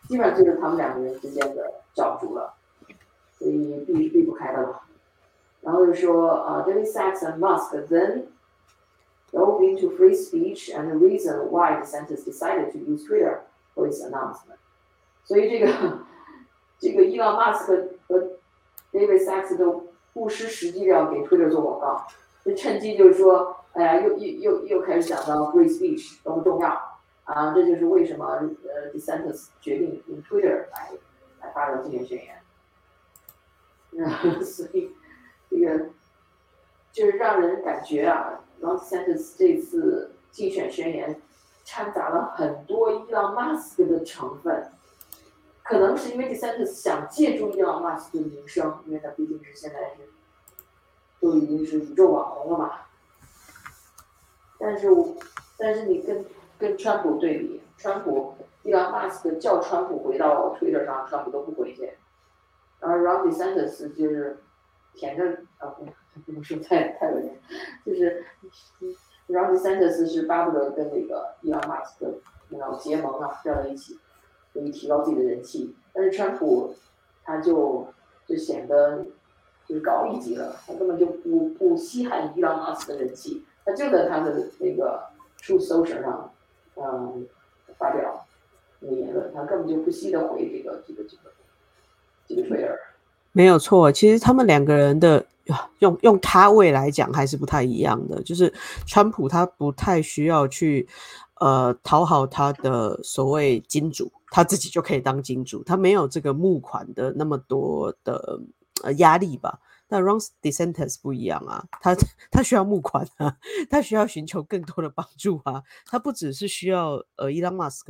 [0.09, 2.55] 基本上就是他们两个人之间的角逐了，
[3.39, 4.83] 所以避是避不开的了。
[5.61, 8.27] 然后就说啊，David Sachs and Musk then。
[9.32, 13.42] dove into free speech and the reason why the DeSantis decided to use Twitter
[13.76, 14.58] for his announcement。
[15.26, 16.00] 所以这个
[16.80, 18.38] 这个伊朗马斯克和
[18.94, 22.08] David Sachs 都不失时机的要给 Twitter 做广告，
[22.46, 26.70] 就趁机就是说，哎呀，又又又又开始讲到 free speech 多么重要
[27.26, 27.54] 啊！
[27.54, 30.92] 这就是为什么呃 DeSantis 决定用 Twitter 来
[31.42, 32.42] 来发表竞选宣言。
[34.46, 34.92] 所以
[35.50, 35.90] 这个
[36.94, 38.40] 就是让人感觉啊。
[38.63, 41.21] Ron DeSantis 这次竞选宣言
[41.65, 44.71] 掺杂了很多伊朗马斯克的成分，
[45.65, 50.09] 可能是因为 DeSantis 想借助伊朗马斯克的名声，因为他毕竟是现在是
[51.21, 52.71] 都已经是宇宙网红了嘛。
[54.59, 54.87] 但是，
[55.59, 56.25] 但是你跟
[56.57, 61.93] 跟川普对比，川普伊朗马斯克叫川普回到 Twitter 上，川普都不回去，
[62.79, 64.41] 而 Ron DeSantis 就是
[64.95, 65.67] 舔着啊。
[65.71, 65.85] 不
[66.21, 67.33] 不能说太太恶心，
[67.87, 68.25] 就是
[69.29, 72.19] Ron DeSantis 是巴不得跟那个伊朗马斯克
[72.51, 73.99] 然后结盟啊，站在一起，
[74.53, 75.75] 可以提高自己的人气。
[75.93, 76.75] 但是川普
[77.25, 77.87] 他就
[78.27, 79.05] 就显得
[79.67, 85.09] 就是高一级了，他根本就不不稀罕伊朗马斯克的人气，他就在他的那个
[85.41, 86.33] True Social 上
[86.77, 87.27] 嗯
[87.79, 88.27] 发表
[88.81, 91.33] 那个言论，他根本就不惜的回这个这个这个
[92.27, 92.79] 这个推尔。
[93.33, 95.25] 没有错，其实他们两个人的
[95.79, 98.23] 用用咖位来讲还是不太一样的。
[98.23, 98.53] 就是
[98.87, 100.87] 川普他不太需要去
[101.41, 108.41] 呃讨好他的所谓金主，他自己就可以当金主，他没有这个募款的那么多的
[108.83, 109.59] 呃压力吧。
[109.89, 111.97] 那 Ron DeSantis 不一样啊，他
[112.31, 113.37] 他需要募款啊，
[113.69, 117.87] 他需要寻求更多的帮助啊，他不只是需要呃 Elon Musk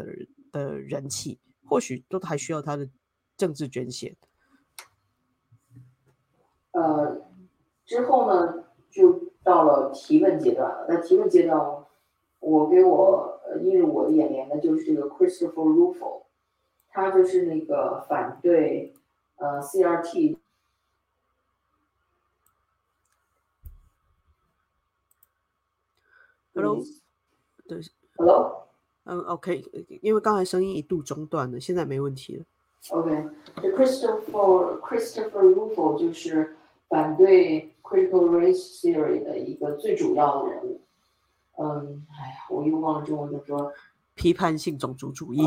[0.51, 2.89] 的人气，或许都还需要他的
[3.37, 4.17] 政治捐献。
[6.73, 7.23] 呃，
[7.85, 10.87] 之后呢，就到了提问阶段了。
[10.89, 11.85] 那提问阶段，
[12.41, 16.23] 我给我呃映入我的眼帘的就是这个 Christopher Ruffo，
[16.89, 18.95] 他就是那个反对
[19.37, 20.39] 呃 CRT。
[26.55, 26.79] Hello，
[27.67, 27.81] 对
[28.17, 28.69] ，Hello，
[29.05, 29.65] 嗯，OK，
[30.03, 32.45] 因为刚才声音一度中断了，现在没问题了。
[32.91, 36.55] OK，这 Christopher Christopher Rufo 就是
[36.93, 40.83] 反对 Critical Race Theory 的一个最主要的人物。
[41.57, 43.73] 嗯，哎呀，我又忘了中文怎么说。
[44.15, 45.39] 批判性种族主义。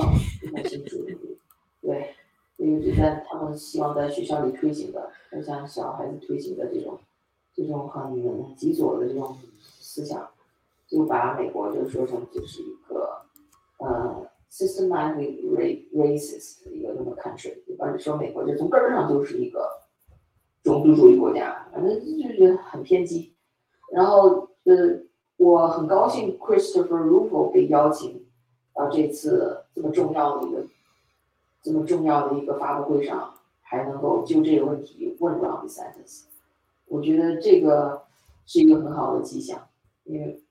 [0.41, 1.37] 批判性种族主义。
[1.81, 2.15] 对，
[2.57, 5.11] 这个是在他们希望在学校里推行的，
[5.43, 6.97] 像小孩子推行的这种
[7.53, 9.37] 这种很极左的这种
[9.79, 10.27] 思想。
[10.87, 13.21] 就把美国就说成就是一个
[13.77, 19.74] 呃 systematically racist 的一个那么 country，或者说美国就从根儿上就是一个
[20.65, 23.33] 种族主义国家，反正就是很偏激。
[23.93, 24.99] 然后呃，
[25.37, 28.25] 我很高兴 Christopher Ruffo 被邀请
[28.73, 30.65] 到这次这么重要的一个
[31.61, 36.23] 这么重要的一个发布会上，还能够就这个问题问 Ron DeSantis，
[36.87, 38.03] 我觉得这个
[38.45, 39.69] 是一个很好的迹象，
[40.03, 40.41] 因为。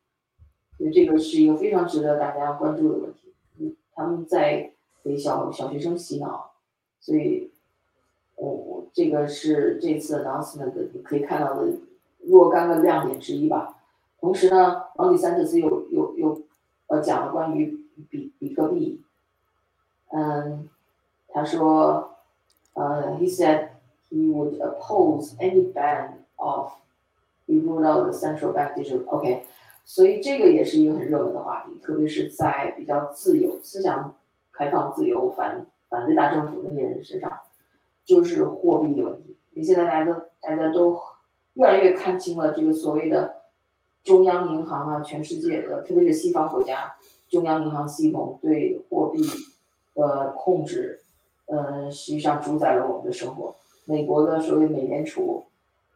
[0.76, 3.32] 因为这个是一个非常值得大家关注的问题。
[3.60, 4.72] 嗯，他们在
[5.04, 6.50] 给小小学生洗脑，
[6.98, 7.52] 所以，
[8.36, 11.72] 我我这个是这次 announcement 你可以看到的
[12.18, 13.76] 若干个亮点之一吧。
[14.20, 16.42] 同时呢，奥迪三特斯又又又
[16.86, 17.78] 呃讲了关于
[18.08, 19.02] 比比特币。
[20.08, 20.68] 嗯，
[21.28, 22.16] 他说，
[22.74, 23.68] 呃，he said
[24.10, 26.72] he would oppose any ban of
[27.46, 29.04] the rule of the central bank digital.
[29.08, 29.44] OK。
[29.86, 34.14] 所以这个也是一个很热门的话题，特别是在比较自由、思想
[34.50, 37.30] 开放、自由、反反对大政府那些人身上，
[38.04, 39.36] 就是货币的问题。
[39.52, 40.98] 因为现在大家都大家都
[41.54, 43.42] 越来越看清了这个所谓的
[44.02, 46.94] 中央银行啊，全世界的，特别是西方国家
[47.28, 49.20] 中央银行系统对货币
[49.94, 51.00] 的控制，
[51.46, 53.54] 呃，实际上主宰了我们的生活。
[53.84, 55.44] 美国的所谓美联储，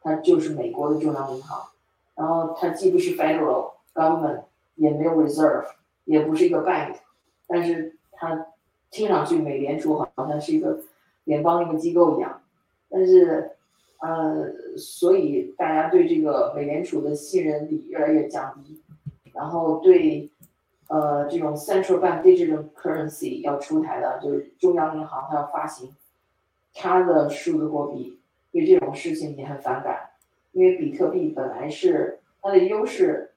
[0.03, 1.69] 它就是美国的中央银行，
[2.15, 3.73] 然后它既不是 federal。
[3.95, 4.43] government
[4.77, 5.65] 也没有 reserve，
[6.05, 6.95] 也不是一个 bank，
[7.49, 8.47] 但是它
[8.93, 10.79] 听上去美联储好像是一个
[11.29, 12.41] 联邦那个机构一样，
[12.91, 13.53] 但是
[14.01, 18.83] 呃，所以大家对这个美联储的信任比越来越降低，
[19.33, 20.29] 然后对
[20.89, 25.95] 呃这种 central bank digital currency 要出台的，就是中央银行它要发行
[26.75, 28.19] 它的数字货币，
[28.51, 30.11] 对这种事情也很反感，
[30.53, 33.31] 因为比特币本来是它的优势。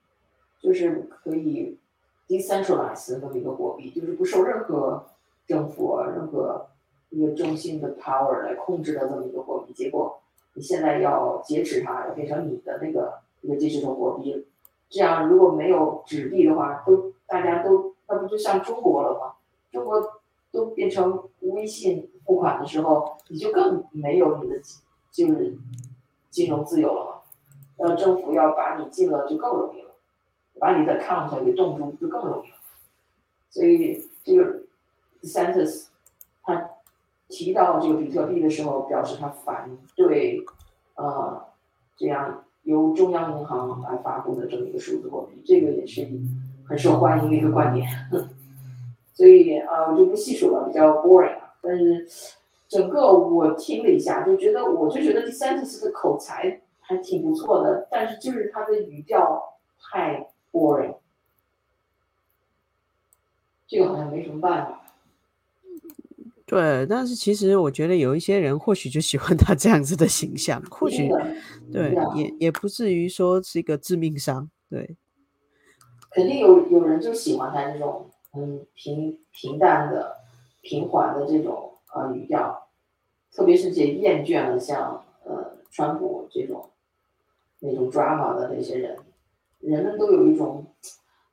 [0.64, 1.80] 就是可以
[2.28, 5.08] decentralize 的那么一个货币，就是不受任何
[5.48, 6.68] 政府、任何
[7.12, 9.72] 一个中心的 power 来控制的这么一个货币。
[9.74, 10.20] 结果
[10.56, 14.46] 你现在要劫持它，要变成你的那个一个支持的货币，
[14.90, 19.34] 这样如果没有纸币的话，都大家都那不就像中国了吗？
[19.72, 24.60] 中国都变成微信付款的时候，你就更没有你的
[25.12, 25.58] 就是
[26.30, 27.12] 金融自由了嘛？
[27.78, 29.92] 那政府要把你禁了，就更容易了。
[30.60, 32.58] 把你的 account 给冻住就更容易了，
[33.50, 34.62] 所以这个
[35.24, 35.88] Santos
[37.32, 40.46] 提到这个比特币的时候，表示他反对
[40.96, 41.42] 呃
[41.98, 46.08] 这样由中央银行来发布的这么一个数字货币，这个也是
[46.68, 47.90] 很受欢迎的一个观点。
[49.16, 51.40] 所以啊，我就不细数了，比较 boring。
[51.64, 52.08] 但是
[52.68, 59.42] 整个我听了一下，就觉得我就觉得第三次的口才还挺不错的，但是就是他的语调
[59.80, 60.28] 太。
[60.54, 60.96] boring，
[63.66, 64.81] 这个好像没什么办法。
[66.52, 71.10] 对，但是其实我觉得有一些人或许就喜欢他这样子的形象，或许
[71.72, 74.50] 对，也也不至于说是一个致命伤。
[74.70, 74.98] 对，
[76.10, 80.18] 肯定有有人就喜欢他这种嗯平平淡的、
[80.62, 82.68] 平缓的这种呃语调，
[83.34, 86.70] 特别是这厌倦了像呃川普这种
[87.60, 88.98] 那种 drama 的那些人。
[89.60, 90.66] 人们都有一种，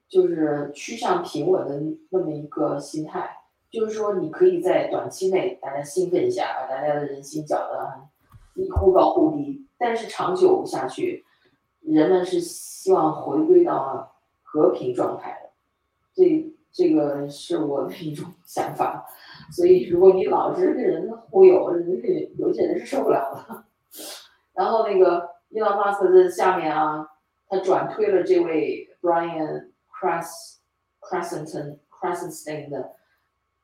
[0.09, 3.37] 就是趋向平稳的那么一个心态，
[3.71, 8.01] 就是说你可以在短期内大家兴奋一下，把大家的人心搅得
[8.55, 11.25] 一忽高忽低，但是长久下去，
[11.81, 15.51] 人们是希望回归到和平状态的。
[16.15, 19.07] 这这个是我的一种想法。
[19.53, 21.71] 所以如果你老是被人忽悠，
[22.37, 23.65] 有些人是受不了的。
[24.55, 27.09] 然后那个伊朗马斯克在下面啊，
[27.49, 30.57] 他转推了这位 Brian Cres
[31.01, 32.93] Crescenton Crescenton 的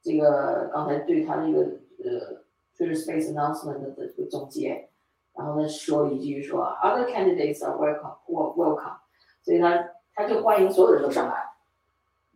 [0.04, 1.60] 这个刚才对他的一个
[2.04, 2.44] 呃
[2.76, 4.90] Twitter Space announcement 的这个总结，
[5.34, 8.98] 然后他说了一句说 Other candidates are welcome welcome，
[9.42, 9.84] 所以呢
[10.14, 11.54] 他就欢迎所有人都上来，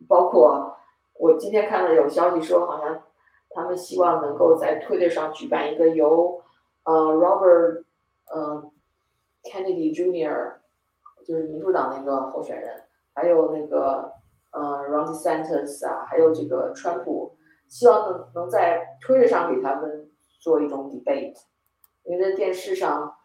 [0.07, 0.75] 包括
[1.13, 3.03] 我今天看到有消息说好像
[3.51, 6.41] 他们希望能够在 Twitter 上举办一个由
[6.85, 7.83] 呃 Robert
[8.35, 8.71] 嗯
[9.43, 10.53] ，Kennedy Jr.
[11.25, 14.13] 就是民主党那个候选人，还有那个
[14.51, 17.35] 呃 Ron DeSantis 啊，还有这个川普，
[17.69, 21.37] 希望能能在推特上给他们做一种 debate，
[22.03, 23.15] 因为在电视上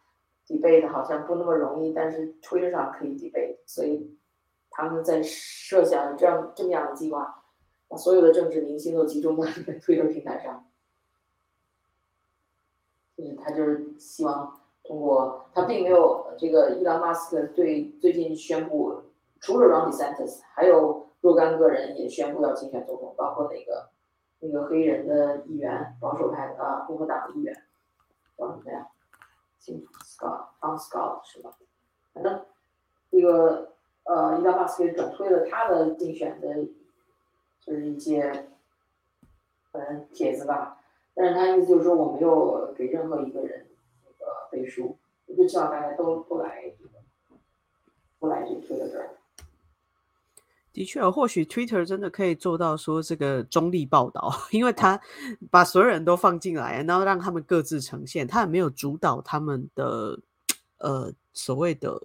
[0.47, 4.17] debate 好像不那么容易，但是推特上可以 debate，所以
[4.71, 7.43] 他们在设想这样这么样的计划，
[7.89, 10.65] 把所有的政治明星都集中在推特平台上，
[13.17, 14.61] 就是他就是希望。
[14.87, 19.01] 通过他并没有这个伊朗马斯克对最近宣布，
[19.41, 23.89] 除了 Ron DeSantis，还有若干个人也宣布要竞选总统，包括那个
[24.41, 27.55] 那个黑人的议员，保守派啊共和党的议员，
[28.37, 28.89] 叫什么呀？
[29.59, 31.57] 姓 Scott，Tom Scott 是吧？
[32.13, 32.45] 反正
[33.11, 33.73] 这个
[34.05, 36.69] 呃伊朗马斯克转推了他的竞选的，
[37.61, 38.49] 就是一些
[39.73, 40.79] 反正帖子吧，
[41.15, 43.67] 但是他意思就是说我没有给任何一个人。
[44.51, 46.73] 背书，我就希望大家都不来，
[48.21, 49.17] 不来这推到这儿。
[50.75, 55.01] 的确，或许 Twitter 真的可以做到说这个中立报道， 因为他
[55.51, 60.19] 把所有人都放进来，然后让他们各自呈现，他也没有主导他们的
[60.79, 62.03] 呃所谓的。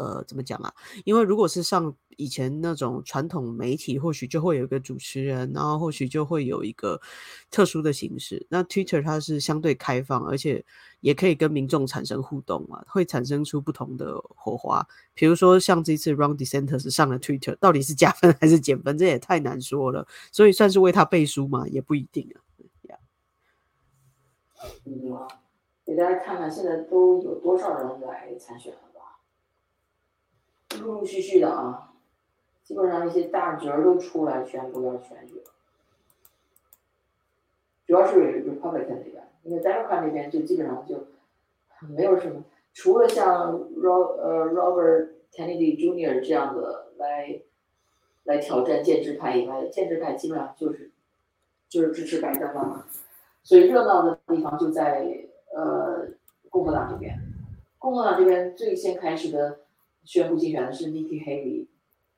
[0.00, 0.72] 呃，怎么讲啊？
[1.04, 6.98] 因为如果是上以前那种传统媒体，或许就会有一个主持人，然后或许就会有一个
[7.50, 8.46] 特殊的形式。
[8.48, 10.64] 那 Twitter 它是相对开放，而且
[11.00, 14.86] 也可以跟民众产生互动嘛，会产生出不同的火花。
[15.12, 18.96] 比如说像这次 Ron DeSantis 上了 Twitter，到底是加分还是减分？
[18.96, 20.08] 这也太难说了。
[20.32, 22.40] 所以算是为他背书嘛，也不一定啊。
[24.84, 24.92] 嗯，
[25.84, 28.89] 给大家看看现在都有多少人来参选了。
[30.78, 31.92] 陆陆续续的啊，
[32.62, 35.42] 基本上一些大角都出来宣布要选举，
[37.86, 41.08] 主要是 Republican 那边，因为 Democrat 那边就基本上就
[41.88, 46.20] 没有什么，除了像 Ro 呃 Robert Kennedy Jr.
[46.20, 47.40] 这样的来
[48.24, 50.92] 来挑战建制派以外，建制派基本上就是
[51.68, 52.86] 就是支持拜登了嘛，
[53.42, 55.04] 所以热闹的地方就在
[55.52, 56.06] 呃
[56.48, 57.18] 共和党这边，
[57.78, 59.58] 共和党这边最先开始的。
[60.10, 61.68] 宣布竞选的是 Nikki Haley，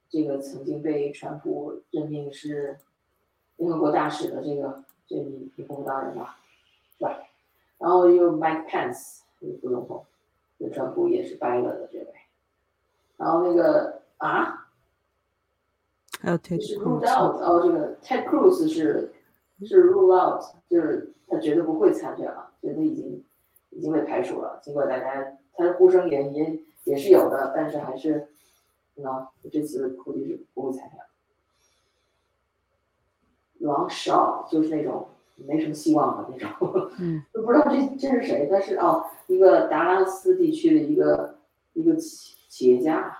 [0.09, 2.79] 这个曾经被川普任命是
[3.57, 6.39] 联合国大使的这个这你你不知道人吧，
[6.97, 7.19] 是吧？
[7.77, 10.07] 然后又 Mike Pence，副总统，
[10.59, 12.07] 这川普也是掰了的这位。
[13.19, 14.71] 然后那个啊，
[16.19, 17.07] 还有 Ted Cruz，
[17.45, 19.13] 哦，这个 Ted Cruz 是
[19.67, 23.23] 是 rule out，就是他绝对不会参选了，觉得已经
[23.69, 24.59] 已经被排除了。
[24.63, 26.59] 尽管大家他的呼声也也。
[26.85, 28.29] 也是有的，但是还是，
[28.95, 30.99] 那这次估计是不会参选。
[33.61, 38.49] 王少就是那种没什么希望的那种，嗯， 都不知道这这是谁。
[38.51, 41.39] 他是哦，一个达拉斯地区的一个
[41.75, 43.17] 一个企企业家。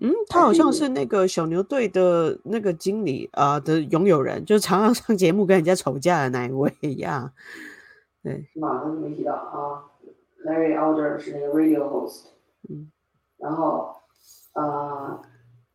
[0.00, 7.32] 嗯，他好像是那个小牛队的那个经理啊的拥有人，就是常常上节目跟人家吵架的那一位呀。
[8.22, 8.82] 对，是吗？
[8.84, 9.86] 那没提到啊。
[10.44, 12.26] Larry Elder 是那个 radio host。
[12.62, 12.90] 嗯，
[13.36, 13.96] 然后，
[14.54, 15.22] 呃，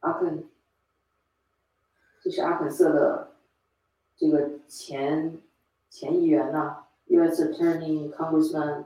[0.01, 0.47] 阿肯，
[2.21, 3.35] 这是阿肯色的
[4.15, 5.41] 这个前
[5.89, 7.51] 前议员呐，U.S.
[7.51, 8.85] Attorney Congressman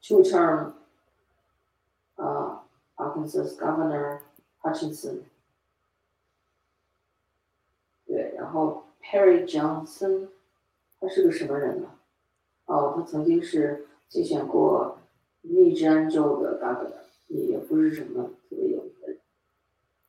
[0.00, 0.72] two term，
[2.16, 2.64] 啊
[2.96, 4.20] ，Arkansas Governor
[4.62, 5.24] Hutchinson，
[8.06, 10.30] 对，然后 Perry Johnson，
[10.98, 11.98] 他是个什么人呢？
[12.64, 14.98] 哦，他曾经是竞选过。
[15.42, 19.18] 密治安州的 governor 也不是什么特别有名的人。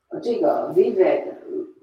[0.09, 1.33] 呃，这个 Vivek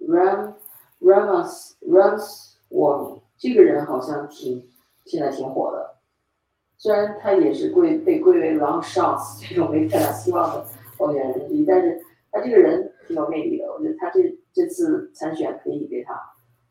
[0.09, 0.55] Ram
[1.01, 4.69] Ramas Ramswamy 这个人好像挺
[5.05, 5.97] 现在挺火的，
[6.77, 16.15] 虽然他也是归被归为 long shots 这种没太大希望的候选人之一，但是他这个人挺有魅力的，我觉得他这这次参选可以给他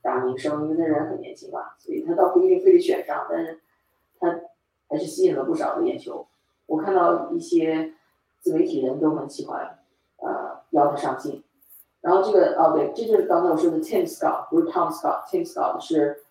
[0.02, 3.60] 打名声，因为那人很年轻嘛，所以他倒不一定非得选上，但是
[4.20, 4.40] 他
[4.88, 6.26] 还是吸引了不少的眼球。
[6.70, 7.94] 我看到一些
[8.40, 9.80] 自媒体人都很喜欢，
[10.18, 11.44] 呃，邀他上镜。
[12.00, 16.24] 然后这个哦对，这就是刚才我说的 Tim Scott，不是 Tom Scott，Tim Scott 是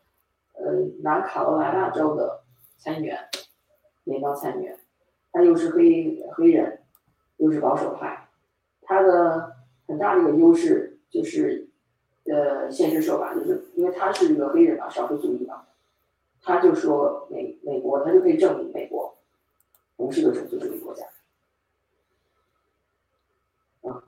[0.54, 0.72] 呃
[1.02, 2.40] 南卡罗来纳州的
[2.78, 3.18] 参议员，
[4.04, 4.78] 联邦参议员，
[5.32, 6.80] 他又是黑黑人，
[7.38, 8.28] 又是保守派，
[8.80, 9.56] 他的
[9.88, 11.68] 很大的一个优势就是
[12.26, 15.64] 呃现身说法，就是因为他是一个黑人嘛，少数族裔嘛，
[16.40, 19.17] 他就说美美国，他就可以证明美国
[19.98, 21.04] 不是个种族主义国家，
[23.82, 24.02] 啊，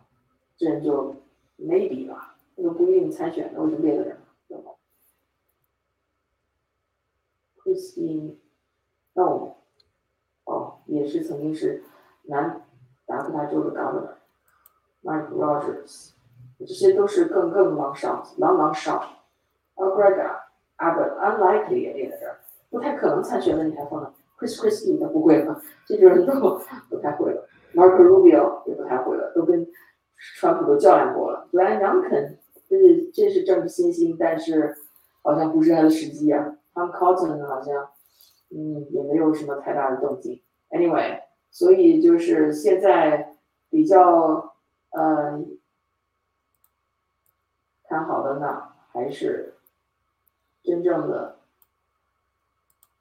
[0.57, 1.14] 这人就。
[1.62, 4.16] maybe 吧，那个不一定参选的，为什么别的人
[4.49, 4.70] 对吧
[7.59, 8.36] ？Christine，
[9.12, 9.59] 那我，
[10.45, 11.84] 哦，也是曾经是
[12.22, 12.66] 南
[13.05, 16.12] 达科他州的 governor，Mark Rogers，
[16.61, 19.07] 这些都是更更 long shot，long long shot。
[19.74, 26.32] Abrega，Abbott，unlikely 也列在这儿，不太可能参选的，你还放了 Chris Christie，他不会了，这种人都
[26.88, 29.70] 不太会了，Marco Rubio 也不太会了，都跟。
[30.36, 32.38] 川普都较量过了，莱昂肯
[32.68, 34.76] 这是这是政治新星，但是
[35.22, 36.59] 好像不是他的时机啊。
[36.74, 37.88] Tom Cotton 好像
[38.51, 40.43] 嗯也没有什么太大的动静。
[40.68, 43.34] Anyway，所以就是现在
[43.70, 44.55] 比较
[44.91, 45.43] 呃
[47.88, 49.55] 看好的呢，还是
[50.62, 51.38] 真正的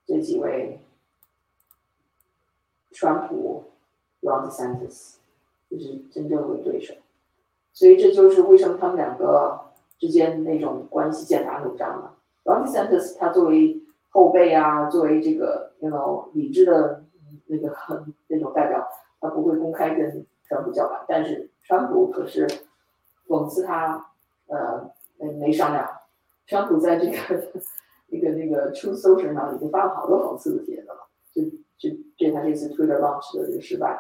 [0.06, 0.80] 这几位
[3.00, 3.64] 川普、
[4.22, 5.16] Ron DeSantis，
[5.70, 6.94] 就是真正的对手。
[7.72, 9.58] 所以这就是为什么他们两个
[9.98, 17.06] 之间那种关系剑拔弩张了 r o n d e Santos 他作为后辈啊，作为这个那种理智的
[17.46, 17.74] 那个
[18.28, 18.86] 那种代表，
[19.22, 21.06] 他不会公开跟川普叫板。
[21.08, 22.46] 但是川普可是
[23.28, 24.12] 讽刺他，
[24.48, 25.90] 呃，没没商量。
[26.48, 27.16] 川普在这个
[28.12, 31.44] 那个那个 True Social 上已经发了好多讽刺的帖子了，就
[31.78, 33.98] 就这他这次 Twitter launch 的这个失败。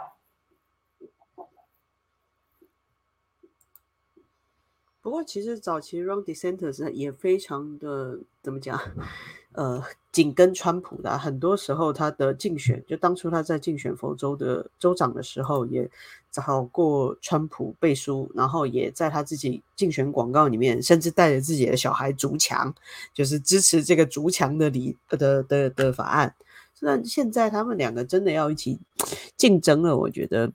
[5.01, 8.79] 不过，其实早期 Ron DeSantis 也非常的怎么讲，
[9.53, 11.17] 呃，紧跟川普的。
[11.17, 15.89] 很多时候，他的竞选，就当初他在竞选佛州的州长的时候，也
[16.29, 22.75] 找过川普背书，然后也在他自己竞选广告里面，甚至带着自己的小孩逐强，
[23.13, 26.35] 就是支持这个逐强的理的的的法案。
[26.81, 28.79] 那现在他们两个真的要一起
[29.37, 30.51] 竞争了，我觉得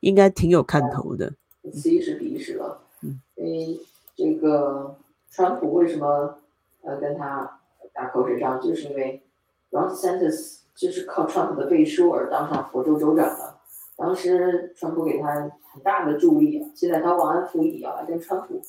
[0.00, 1.32] 应该挺有看头的。
[1.72, 3.80] C 是敌视了，嗯，因为。
[4.14, 4.94] 这个
[5.30, 6.38] 川普为什么
[6.82, 7.60] 呃跟他
[7.94, 9.22] 打口水仗，就是因为
[9.70, 13.54] Ron DeSantis 就是靠川普的背书而当上佛州州长的。
[13.96, 18.60] 当时川普给他很大的助力，现在他忘恩负义啊，跟川普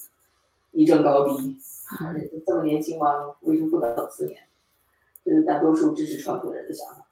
[0.71, 1.57] 一争高低。
[2.47, 3.35] 这么年轻吗？
[3.41, 4.39] 为什么不能等四年？
[5.23, 7.05] 这是大多数支持川普的人的想法。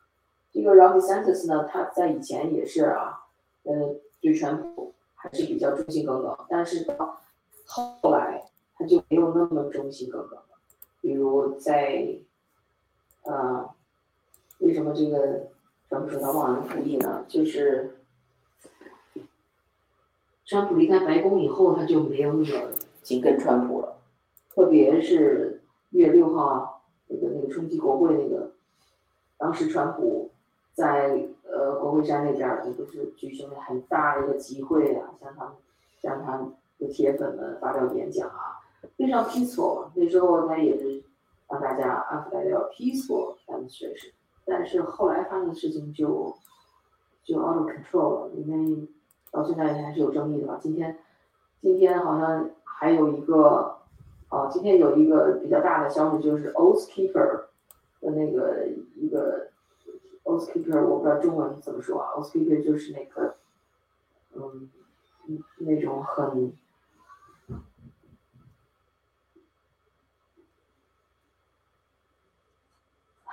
[0.51, 3.23] 这个 Ron DeSantis 呢，他在以前也是啊，
[3.63, 7.21] 呃，对川普还是比较忠心耿耿，但是到
[7.65, 8.43] 后来
[8.75, 10.45] 他就没有那么忠心耿耿了，
[10.99, 12.17] 比如在，
[13.23, 13.69] 呃，
[14.59, 15.47] 为什么这个
[15.87, 17.23] 川普说他忘恩负义呢？
[17.29, 17.97] 就是
[20.45, 24.01] 川普离开白宫以后，他就没有那么紧跟川普了，
[24.49, 26.60] 特别是一月六号
[27.11, 28.51] 那个那个冲击国会那个，
[29.37, 30.31] 当时川普
[30.73, 35.53] 在呃国会山那边儿，不是举行了很大的一个集会啊，向他们
[36.01, 36.49] 向他们
[36.79, 36.87] 的。
[36.87, 38.57] 铁粉们发表演讲啊，
[38.97, 39.89] 非常 peaceful。
[39.93, 41.03] 那时候他也是
[41.47, 44.11] 让大家安抚大家要 peaceful demonstration。
[44.43, 46.35] 但是后来发生的事情就
[47.23, 48.87] 就 out of control 了，因为
[49.29, 50.59] 到现在还是有争议的吧。
[50.59, 50.97] 今天
[51.61, 53.80] 今天好像还有一个
[54.31, 57.43] 哦，今天有一个比较大的消息，就是 Oath Keeper
[57.99, 58.65] 的那个
[58.95, 59.49] 一个
[60.23, 62.11] Oath Keeper，我不知道中文怎么说啊。
[62.15, 63.35] Oath Keeper 就是那个
[64.33, 64.69] 嗯
[65.59, 66.53] 那种很。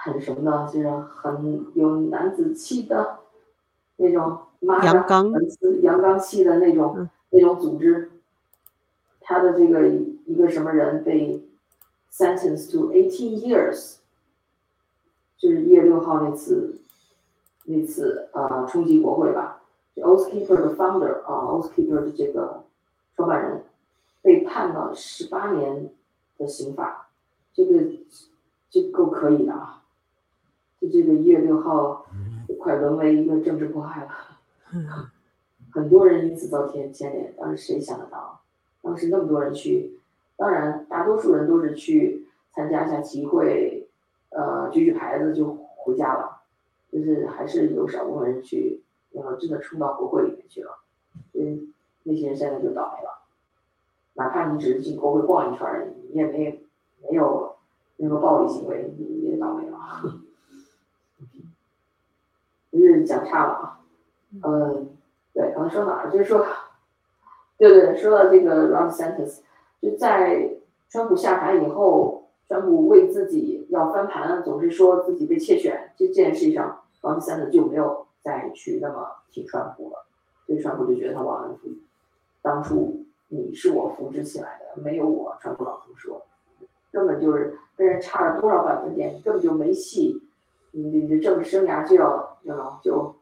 [0.01, 0.71] 很什么呢？
[0.73, 3.19] 就是很有男子气的
[3.97, 5.31] 那种，阳刚、
[5.83, 8.11] 阳刚气的那种那种组织。
[9.21, 9.81] 他的这个
[10.29, 11.43] 一个什么人被
[12.13, 13.97] sentenced to eighteen years，
[15.39, 16.83] 就是一月六号那次
[17.65, 19.63] 那次呃冲击国会吧。
[19.97, 22.65] Oath Keeper 的 founder 啊，Oath Keeper 的这个
[23.17, 23.65] 创办人
[24.21, 25.91] 被判了十八年
[26.37, 27.09] 的刑罚，
[27.55, 27.83] 这个
[28.69, 29.83] 就够可以的啊。
[30.79, 32.05] 就这个一月六号，
[32.61, 34.11] 快沦为一个政治迫害了。
[35.73, 37.35] 很多人因此遭天牵连。
[37.37, 38.43] 当时谁想得到？
[38.83, 39.98] 当时那么多人去，
[40.39, 43.91] 当然大多数人都是去参加一下集会，
[44.31, 46.37] 呃，举举牌子就回家了。
[46.91, 48.83] 就是还是有少部分人去，
[49.13, 50.79] 呃，真的冲到国会里面去了。
[51.35, 51.75] 嗯，
[52.05, 53.27] 那些人现在就倒霉了。
[54.15, 56.65] 哪怕你只是进国会逛一圈儿，你也没
[57.03, 57.57] 没有
[57.99, 59.79] 那个暴力行为，你也倒霉了。
[62.73, 63.81] 就是讲岔了啊。
[64.43, 64.97] 嗯，
[65.35, 66.11] 对，刚才说哪儿？
[66.11, 66.47] 就是说，
[67.59, 69.41] 对对对，说到这个 Ron DeSantis，
[69.81, 70.57] 就在
[70.89, 80.07] 川普下台以后，川普为自己要翻盘，总是说自己被窃选，这件事情上，Ron DeSantis 就没有再去那么挺川普了，
[80.47, 81.83] 所以川普就觉得他忘恩负义。
[82.41, 86.23] 当初你是我扶植起来的，没有我，川普老这么说，
[86.91, 90.23] 根本就是跟人差了多少百分点，根本就没戏。
[90.71, 93.15] 你你的政治生涯就要要就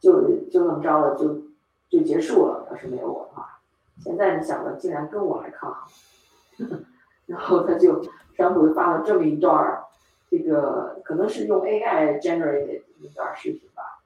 [0.00, 1.42] 就就那么着了，就
[1.88, 2.66] 就结束了。
[2.70, 3.55] 要是没有我的话，
[3.98, 6.84] 现在你想的竟然跟我来抗衡，
[7.26, 9.84] 然后他就川普发了这么一段儿，
[10.30, 14.00] 这个可能是用 AI generated 一段视频吧，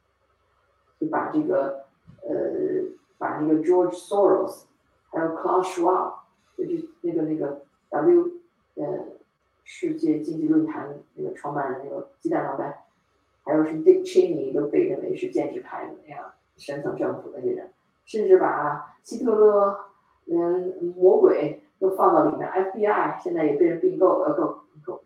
[0.99, 1.85] 就把这个
[2.23, 2.31] 呃
[3.19, 4.63] 把那个 George Soros
[5.11, 6.15] 还有 Klaus Schwab，
[6.57, 8.31] 就是那个那个 W
[8.77, 9.07] 呃
[9.65, 12.85] 世界经济论坛那个创办人那个鸡蛋老板，
[13.45, 17.71] 还有是 Dick Cheney 都被认为是建制派的那样深层政府的那些人，
[18.10, 19.80] 甚至把希特勒
[20.26, 25.04] 嗯魔鬼都放到里面，FBI 现在也被人并购呃购购，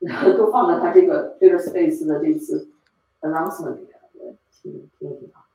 [0.00, 2.68] 然后都放在他这个 Twitter Space 的这次
[3.20, 5.46] announcement 里面，对，挺挺挺好。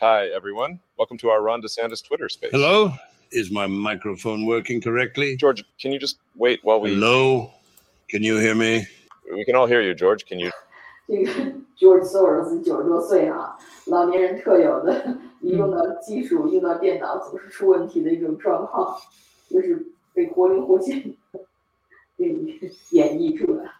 [0.00, 0.80] Hi, everyone.
[0.98, 2.50] Welcome to our Ron DeSantis Twitter space.
[2.50, 2.92] Hello?
[3.30, 5.36] Is my microphone working correctly?
[5.36, 6.90] George, can you just wait while we.
[6.94, 7.52] Hello?
[8.10, 8.86] Can you hear me?
[9.32, 10.26] We can all hear you, George.
[10.26, 10.50] Can you.
[11.08, 11.30] 这个
[11.76, 18.96] George Soros 九十多岁啊，老年人特有的，一用到技术、用到电脑总是出问题的一种状况，
[19.50, 21.18] 就是被活灵活现地
[22.16, 22.58] 给你
[22.90, 23.72] 演绎出来。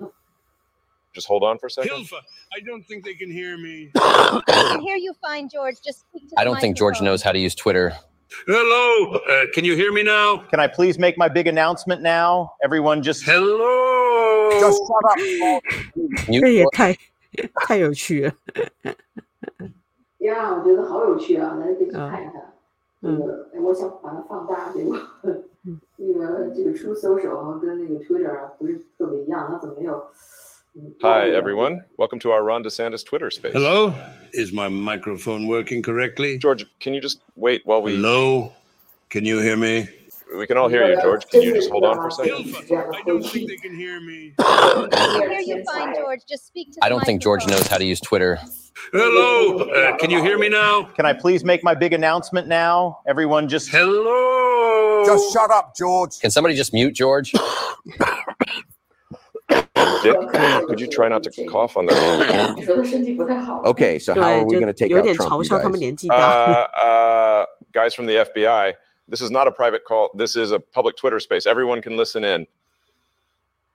[1.14, 1.90] Just hold on for a second.
[1.90, 2.16] Hilfa,
[2.50, 3.90] I don't think they can hear me.
[3.94, 5.76] I can hear you fine, George.
[5.84, 7.04] Just speak to the I don't think George microphone.
[7.04, 7.92] knows how to use Twitter.
[8.46, 9.18] Hello?
[9.18, 10.38] Uh, can you hear me now?
[10.50, 12.54] Can I please make my big announcement now?
[12.64, 14.58] Everyone just Hello?
[14.58, 15.18] just shut up.
[16.28, 16.96] You, 这也太
[17.54, 18.34] 太有趣了。
[20.18, 22.52] 呀，我觉得好有趣啊，大家可以去嗯看一看。
[23.00, 24.96] 那个，哎我想把它放大，结果
[25.96, 30.06] 那个这个 True Social 跟那个 Twitter 啊不是特别一样，它怎么没有？
[30.74, 31.84] 嗯 Hi, everyone.
[31.98, 33.52] Welcome to our Ron DeSantis Twitter space.
[33.52, 33.92] Hello?
[34.32, 36.38] Is my microphone working correctly?
[36.38, 37.96] George, can you just wait while we.
[37.96, 38.52] Hello?
[39.10, 39.88] Can you hear me?
[40.35, 41.27] We can all hear you, George.
[41.29, 42.55] Can you just hold on for a second?
[42.55, 44.33] I don't think they can hear me.
[44.39, 46.21] Can hear you fine, George.
[46.27, 46.79] Just speak to.
[46.83, 48.37] I don't think George knows how to use Twitter.
[48.91, 49.59] Hello.
[49.59, 50.83] Uh, can you hear me now?
[50.83, 52.99] Can I please make my big announcement now?
[53.07, 53.69] Everyone just.
[53.69, 55.03] Hello.
[55.05, 56.19] Just shut up, George.
[56.19, 57.31] Can somebody just mute George?
[60.03, 60.15] Dick,
[60.67, 63.61] could you try not to cough on the?
[63.65, 65.43] okay, so how are we going to take out Trump?
[65.43, 66.09] You guys?
[66.09, 68.73] Uh, uh, guys from the FBI.
[69.07, 70.09] This is not a private call.
[70.13, 71.45] This is a public Twitter space.
[71.45, 72.45] Everyone can listen in.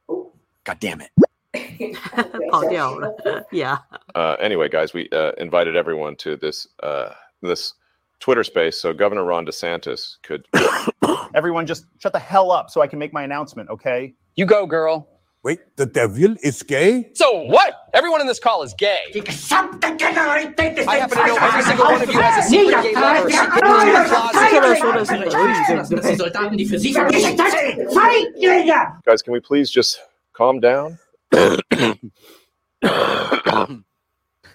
[0.08, 0.32] Oh.
[0.64, 1.10] God damn it.
[2.52, 3.40] oh, yeah.
[3.52, 3.78] yeah.
[4.14, 7.10] Uh, anyway, guys, we uh, invited everyone to this uh,
[7.40, 7.74] this
[8.20, 10.46] Twitter space so Governor Ron DeSantis could.
[11.34, 14.14] everyone, just shut the hell up so I can make my announcement, okay?
[14.36, 15.08] You go, girl.
[15.44, 17.10] Wait, the devil is gay?
[17.14, 17.88] So what?
[17.94, 18.98] Everyone in this call is gay.
[19.12, 19.22] I
[21.00, 24.52] happen to know every single one of you has a secret gay lover, closet.
[29.04, 30.00] Guys, can we please just
[30.32, 30.96] calm down?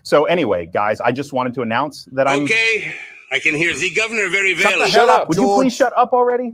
[0.03, 2.95] so anyway, guys, I just wanted to announce that I'm okay.
[3.29, 4.63] I can hear the governor very well.
[4.63, 5.27] Shut, shut up!
[5.27, 5.49] Would George.
[5.49, 6.53] you please shut up already?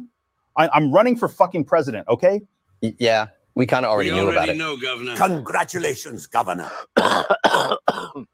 [0.57, 2.07] I, I'm running for fucking president.
[2.07, 2.41] Okay.
[2.81, 4.57] Yeah we kind of already we knew about already it.
[4.57, 5.15] know, governor.
[5.15, 6.71] Congratulations, Governor.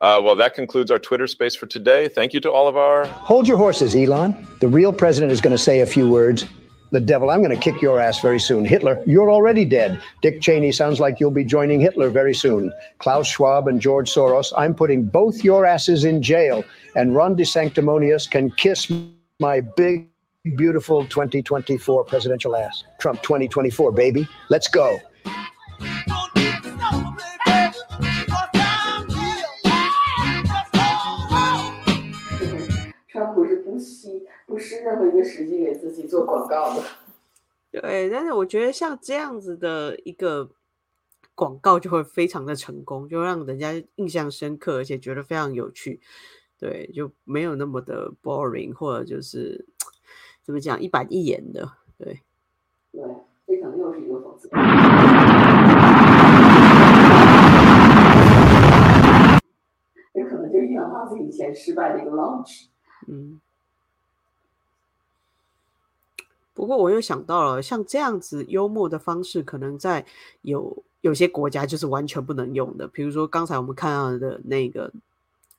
[0.00, 2.06] Uh, well, that concludes our Twitter space for today.
[2.06, 3.04] Thank you to all of our.
[3.06, 4.46] Hold your horses, Elon.
[4.60, 6.46] The real president is going to say a few words.
[6.92, 8.64] The devil, I'm going to kick your ass very soon.
[8.64, 10.00] Hitler, you're already dead.
[10.22, 12.72] Dick Cheney sounds like you'll be joining Hitler very soon.
[12.98, 16.64] Klaus Schwab and George Soros, I'm putting both your asses in jail.
[16.94, 18.90] And Ron DeSanctimonious can kiss
[19.40, 20.08] my big,
[20.44, 22.84] beautiful 2024 presidential ass.
[22.98, 24.26] Trump 2024, baby.
[24.48, 24.98] Let's go.
[33.08, 36.82] 川普是不惜不失任何一个时机给自己做广告的。
[37.70, 40.48] 对，但是我觉得像这样子的一个
[41.34, 46.00] 广告就会非常的成功，就让人家印象深刻，而且觉得非常有趣。
[46.58, 49.66] 对，就没有那么的 boring，或者就是
[50.48, 52.22] 怎么讲一板一眼的，对。
[52.90, 53.02] 对，
[53.46, 54.48] 这可能又是一个讽刺。
[60.14, 62.68] 也可能就是伊朗马斯以前失败的一个 launch。
[63.08, 63.38] 嗯。
[66.54, 70.06] 不过我又想到了，像这样子幽默的方式，可能在
[70.40, 72.88] 有有些国家就是完全不能用的。
[72.88, 74.90] 比如说刚才我们看到的那个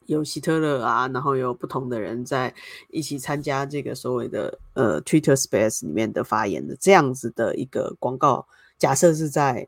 [0.10, 2.54] 有希特勒啊，然后有不同的人在
[2.90, 8.48] 一起参加这个所谓的呃 Twitter Space 里面的发言的这样子的一个广告，
[8.78, 9.68] 假设是在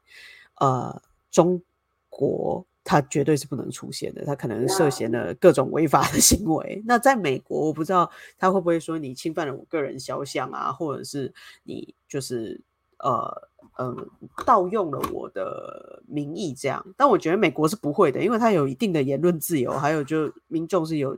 [0.55, 1.61] 呃中
[2.09, 2.65] 国。
[2.83, 6.81] 它绝对是不能出现的，它可能涉嫌了各种违法的行为。
[6.83, 11.31] 那在美国，我不知道他会不会说你侵犯了我个人肖像啊，或者是
[11.61, 12.59] 你就是
[13.01, 14.09] 呃嗯
[14.45, 16.85] 盗用了我的名义这样。
[16.97, 21.17] 但我觉得美国是不会的，因为它有一定的言论自由，还有就民众是有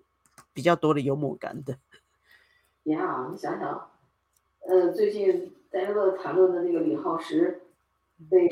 [0.54, 1.78] 比较多的幽默感的。
[2.84, 3.90] 呀，你想想，
[4.68, 7.62] 呃，最近大家都在谈论的那个李浩石
[8.30, 8.48] 被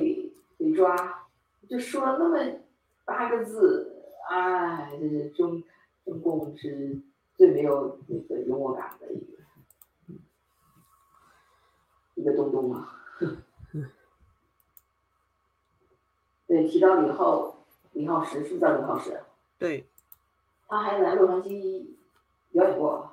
[0.57, 1.27] 被抓，
[1.67, 2.37] 就说了那么。
[3.03, 5.61] 八个字，哎，这是中
[6.05, 7.01] 中共是
[7.35, 9.25] 最没有那个幽默感的一个
[12.13, 13.00] 一个东东啊。
[16.47, 17.55] 对，提到李浩，
[17.93, 19.21] 李浩石是不是叫李浩石？
[19.57, 19.85] 对，
[20.67, 21.85] 他还来洛杉矶
[22.51, 23.11] 表演过。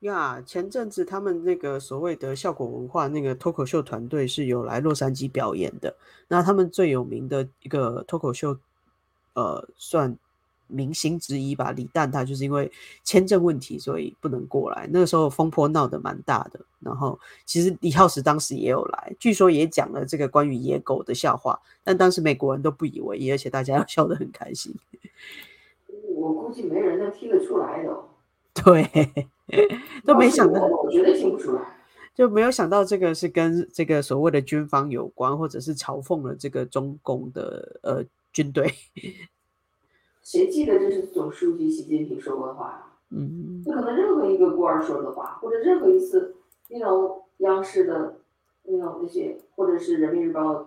[0.00, 5.96] 呀，前阵子他们那个所谓的效果文化那个脱口秀团队是有来洛杉矶表演的。
[6.28, 8.56] 那他们最有名的一个脱口秀。
[9.38, 10.16] 呃，算
[10.68, 11.72] 明星之一吧。
[11.72, 12.70] 李诞他就是因为
[13.04, 14.88] 签证问题，所以不能过来。
[14.90, 16.60] 那个时候风波闹得蛮大的。
[16.80, 24.74] 然后其实李浩石当时也有来，据说也讲了这个关于野狗的笑话，但当时美国人都不以为意，而且大家要 笑得很开心。
[26.14, 27.90] 我估计没人能听得出来的。
[28.64, 29.28] 对，
[30.04, 31.62] 都没想到，我觉得听不出来，
[32.14, 38.04] 就没有想到这个是跟这个所谓的军方有关，或者是嘲讽了这个中共的呃。
[38.32, 38.70] 军队，
[40.26, 42.86] 谁记得这是总书记习近平说过的话呀？
[43.10, 46.34] 嗯，不可能任何一个官儿说的话，或者任何一次
[46.68, 48.16] 那种央视的
[48.64, 50.66] 那种那些，或者是人民日报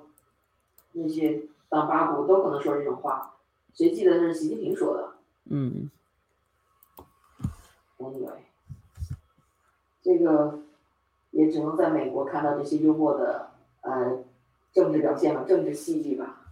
[0.93, 3.36] 那些党八股都可能说这种话。
[3.74, 5.14] 谁记得那是习近平说的？
[5.49, 5.91] 嗯
[7.97, 8.39] ，Anyway，
[10.01, 10.57] 这个
[11.32, 13.51] 也只能在美国看到这些幽默的
[13.82, 14.24] 呃
[14.72, 16.45] 政治表现吧，政治戏剧吧。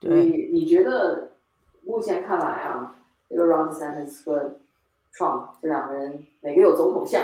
[0.00, 1.32] 你你觉得
[1.84, 2.96] 目前看来啊，
[3.28, 4.58] 这个 Ron DeSantis 和
[5.14, 7.22] Trump 这两个人哪个有总统像？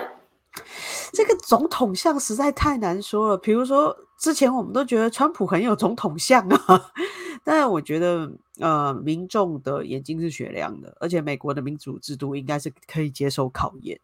[1.12, 3.38] 这个总统像实在太难说了。
[3.38, 6.90] 比如说之前我们都觉得川普很有总统像啊，
[7.44, 13.98] 但我觉得呃，民众的眼睛是雪亮的，而且美国的民主制度应该是可以接受考验。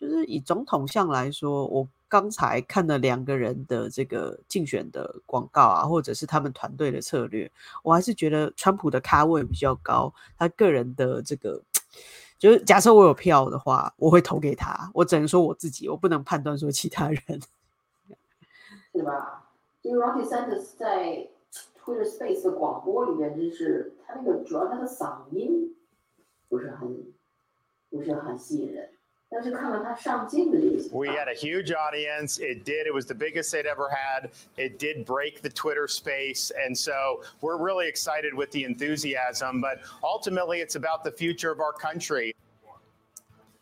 [0.00, 1.86] 就是以总统像来说，我。
[2.10, 7.48] 刚才看了两个人的这个竞选的广告啊，或者是他们团队的策略，
[7.84, 10.12] 我还是觉得川普的咖位比较高。
[10.36, 11.62] 他个人的这个，
[12.36, 14.90] 就是假设我有票的话，我会投给他。
[14.92, 17.20] 我只能说我自己，我不能判断说其他人，
[18.92, 19.52] 是吧？
[19.82, 21.28] 因为 Ronnie Sanders 在
[21.78, 25.76] Twitter Space 的广播里面，就是他那个主要他的嗓音
[26.48, 27.04] 不是很
[27.88, 28.90] 不是很吸引人。
[30.92, 32.38] We had a huge audience.
[32.38, 32.88] It did.
[32.88, 34.30] It was the biggest they'd ever had.
[34.56, 36.50] It did break the Twitter space.
[36.64, 39.60] And so we're really excited with the enthusiasm.
[39.60, 42.34] But ultimately, it's about the future of our country.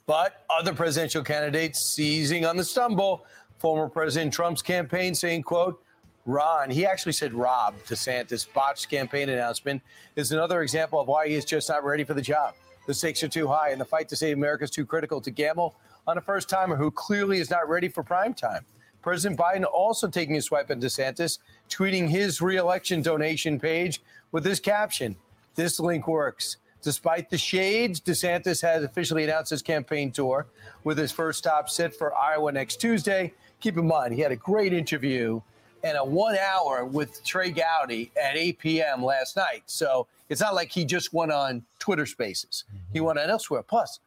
[0.06, 3.26] But other presidential candidates seizing on the stumble.
[3.58, 5.82] Former President Trump's campaign saying, quote,
[6.24, 9.82] Ron, he actually said Rob to DeSantis' botched campaign announcement
[10.16, 12.54] is another example of why he is just not ready for the job.
[12.88, 15.30] The stakes are too high, and the fight to save America is too critical to
[15.30, 15.74] gamble
[16.06, 18.64] on a first timer who clearly is not ready for prime time.
[19.02, 24.00] President Biden also taking a swipe at DeSantis, tweeting his reelection donation page
[24.32, 25.16] with this caption
[25.54, 26.56] This link works.
[26.80, 30.46] Despite the shades, DeSantis has officially announced his campaign tour
[30.82, 33.34] with his first stop set for Iowa next Tuesday.
[33.60, 35.42] Keep in mind, he had a great interview
[35.83, 39.03] and a one hour with Trey Gowdy at 8 p.m.
[39.03, 39.63] last night.
[39.65, 42.63] So it's not like he just went on Twitter Spaces.
[42.93, 43.63] He went on elsewhere.
[43.63, 43.99] Plus，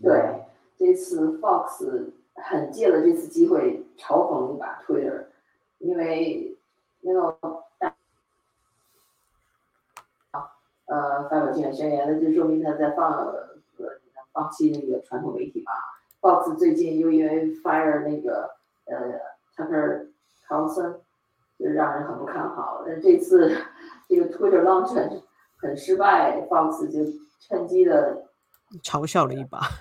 [0.00, 0.44] 对，
[0.78, 5.26] 这次 Fox 很借了这次机会嘲讽一把 Twitter，
[5.78, 6.56] 因为
[7.00, 7.36] 那个
[10.86, 13.58] 呃发表竞选宣言的，就说明他在放呃
[14.32, 15.72] 放弃那个传统媒体嘛。
[16.20, 19.20] Fox 最近又因为 fire 那个呃
[19.56, 20.05] Tucker
[20.47, 20.99] Carlson，
[21.59, 22.83] 就让人很不看好。
[22.85, 23.55] 但这次
[24.07, 25.21] 这个 Twitter launch
[25.57, 26.99] 很失败，Fox 就
[27.39, 28.25] 趁机的
[28.83, 29.59] 嘲笑了一把。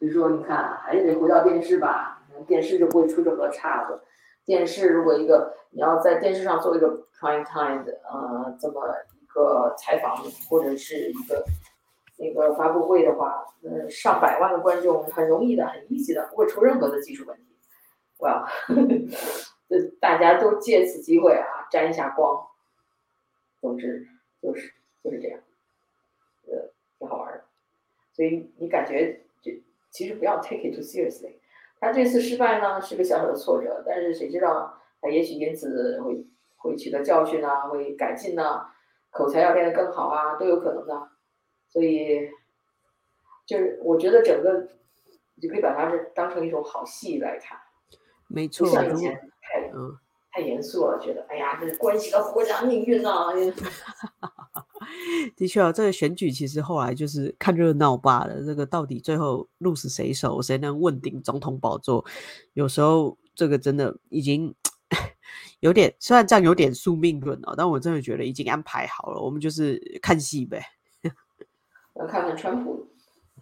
[0.00, 4.00] 就说你看，还是得回到电视吧，电视就不会出这个岔子。
[4.44, 6.88] 电视如果一个你要在电视上做一个
[7.20, 8.82] prime time 的呃这么
[9.22, 10.16] 一个采访
[10.48, 11.44] 或者是一个
[12.18, 17.51] 那个发布会的话，呃上百万的观众很容易的，很 easy 的，不会出任何的技术问题。
[18.22, 18.48] 哇，
[19.68, 22.46] 这大家都借此机会啊沾一下光。
[23.60, 24.08] 总之
[24.40, 24.72] 就是
[25.04, 25.40] 就是这样，
[26.48, 27.44] 呃，挺好玩的。
[28.12, 31.34] 所以你感觉这其实不要 take it too seriously。
[31.80, 36.24] 他这次失败呢是个小小的挫折，但是谁知道他也许因此会
[36.56, 38.66] 会取得教训啊，会改进呐，
[39.10, 41.08] 口才要变得更好啊，都有可能的。
[41.68, 42.28] 所以
[43.46, 44.68] 就是我觉得整个
[45.36, 47.58] 你可以把它是当成一种好戏来看，
[48.32, 49.96] 没错，像以前太嗯
[50.32, 53.26] 太严肃了，觉得哎呀，这关系到国家命运啊。
[55.36, 58.42] 的确啊，这个选举其实后来就是看热闹罢了。
[58.42, 62.04] 这个到底最后鹿死谁手，谁能问鼎总统宝座？
[62.54, 64.54] 有时候这个真的已经
[65.60, 70.62] 有点，虽然这样有点宿命论哦，但我真的觉得已经安排好了，我们就是看戏呗。
[71.94, 72.88] 要看看川普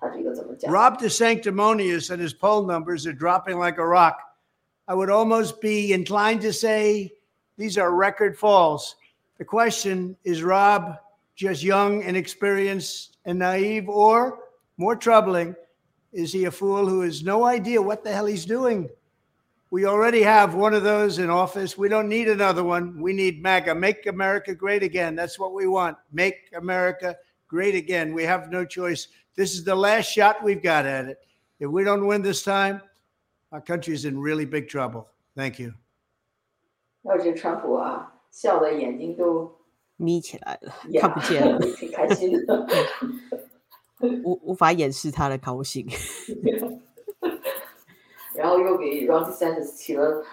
[0.00, 0.72] 他这个怎么讲。
[0.72, 4.14] Rob DeSanctimonious and his poll numbers are dropping like a rock.
[4.90, 7.12] I would almost be inclined to say
[7.56, 8.96] these are record falls.
[9.38, 10.96] The question is Rob
[11.36, 14.40] just young and experienced and naive, or
[14.78, 15.54] more troubling,
[16.12, 18.90] is he a fool who has no idea what the hell he's doing?
[19.70, 21.78] We already have one of those in office.
[21.78, 23.00] We don't need another one.
[23.00, 25.14] We need MAGA, make America great again.
[25.14, 25.98] That's what we want.
[26.12, 27.14] Make America
[27.46, 28.12] great again.
[28.12, 29.06] We have no choice.
[29.36, 31.18] This is the last shot we've got at it.
[31.60, 32.82] If we don't win this time,
[33.52, 35.06] our country is in really big trouble.
[35.36, 35.72] Thank you.
[37.02, 39.50] 要是川普啊，笑的眼睛都
[39.96, 42.66] 眯起来了，呀看不见了， 挺开心的。
[44.24, 45.86] 无无法掩饰他的高兴。
[48.34, 50.24] 然后又给 Ron DeSantis 起了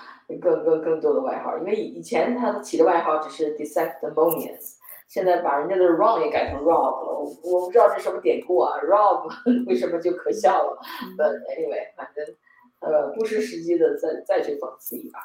[0.42, 4.76] 更更更多的外号，因为以以前他起的外号只是 DeSanctimonious，
[5.08, 7.20] 现在把人家的 Ron 也改成 Rob 了。
[7.20, 10.80] 我我不知道这什么典故啊，Rob 为什么就可笑了
[11.18, 12.26] ？But anyway，反正
[12.80, 15.20] 呃不失时机的再再去讽刺一把，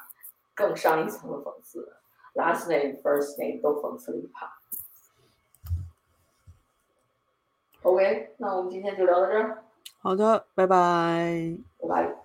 [0.54, 1.92] 更上一层的讽刺
[2.34, 4.58] ，last name first name 都讽刺了一把。
[7.82, 9.64] OK，那我们今天就聊到这儿，
[10.00, 11.56] 好的，拜拜。
[11.80, 12.21] 拜拜。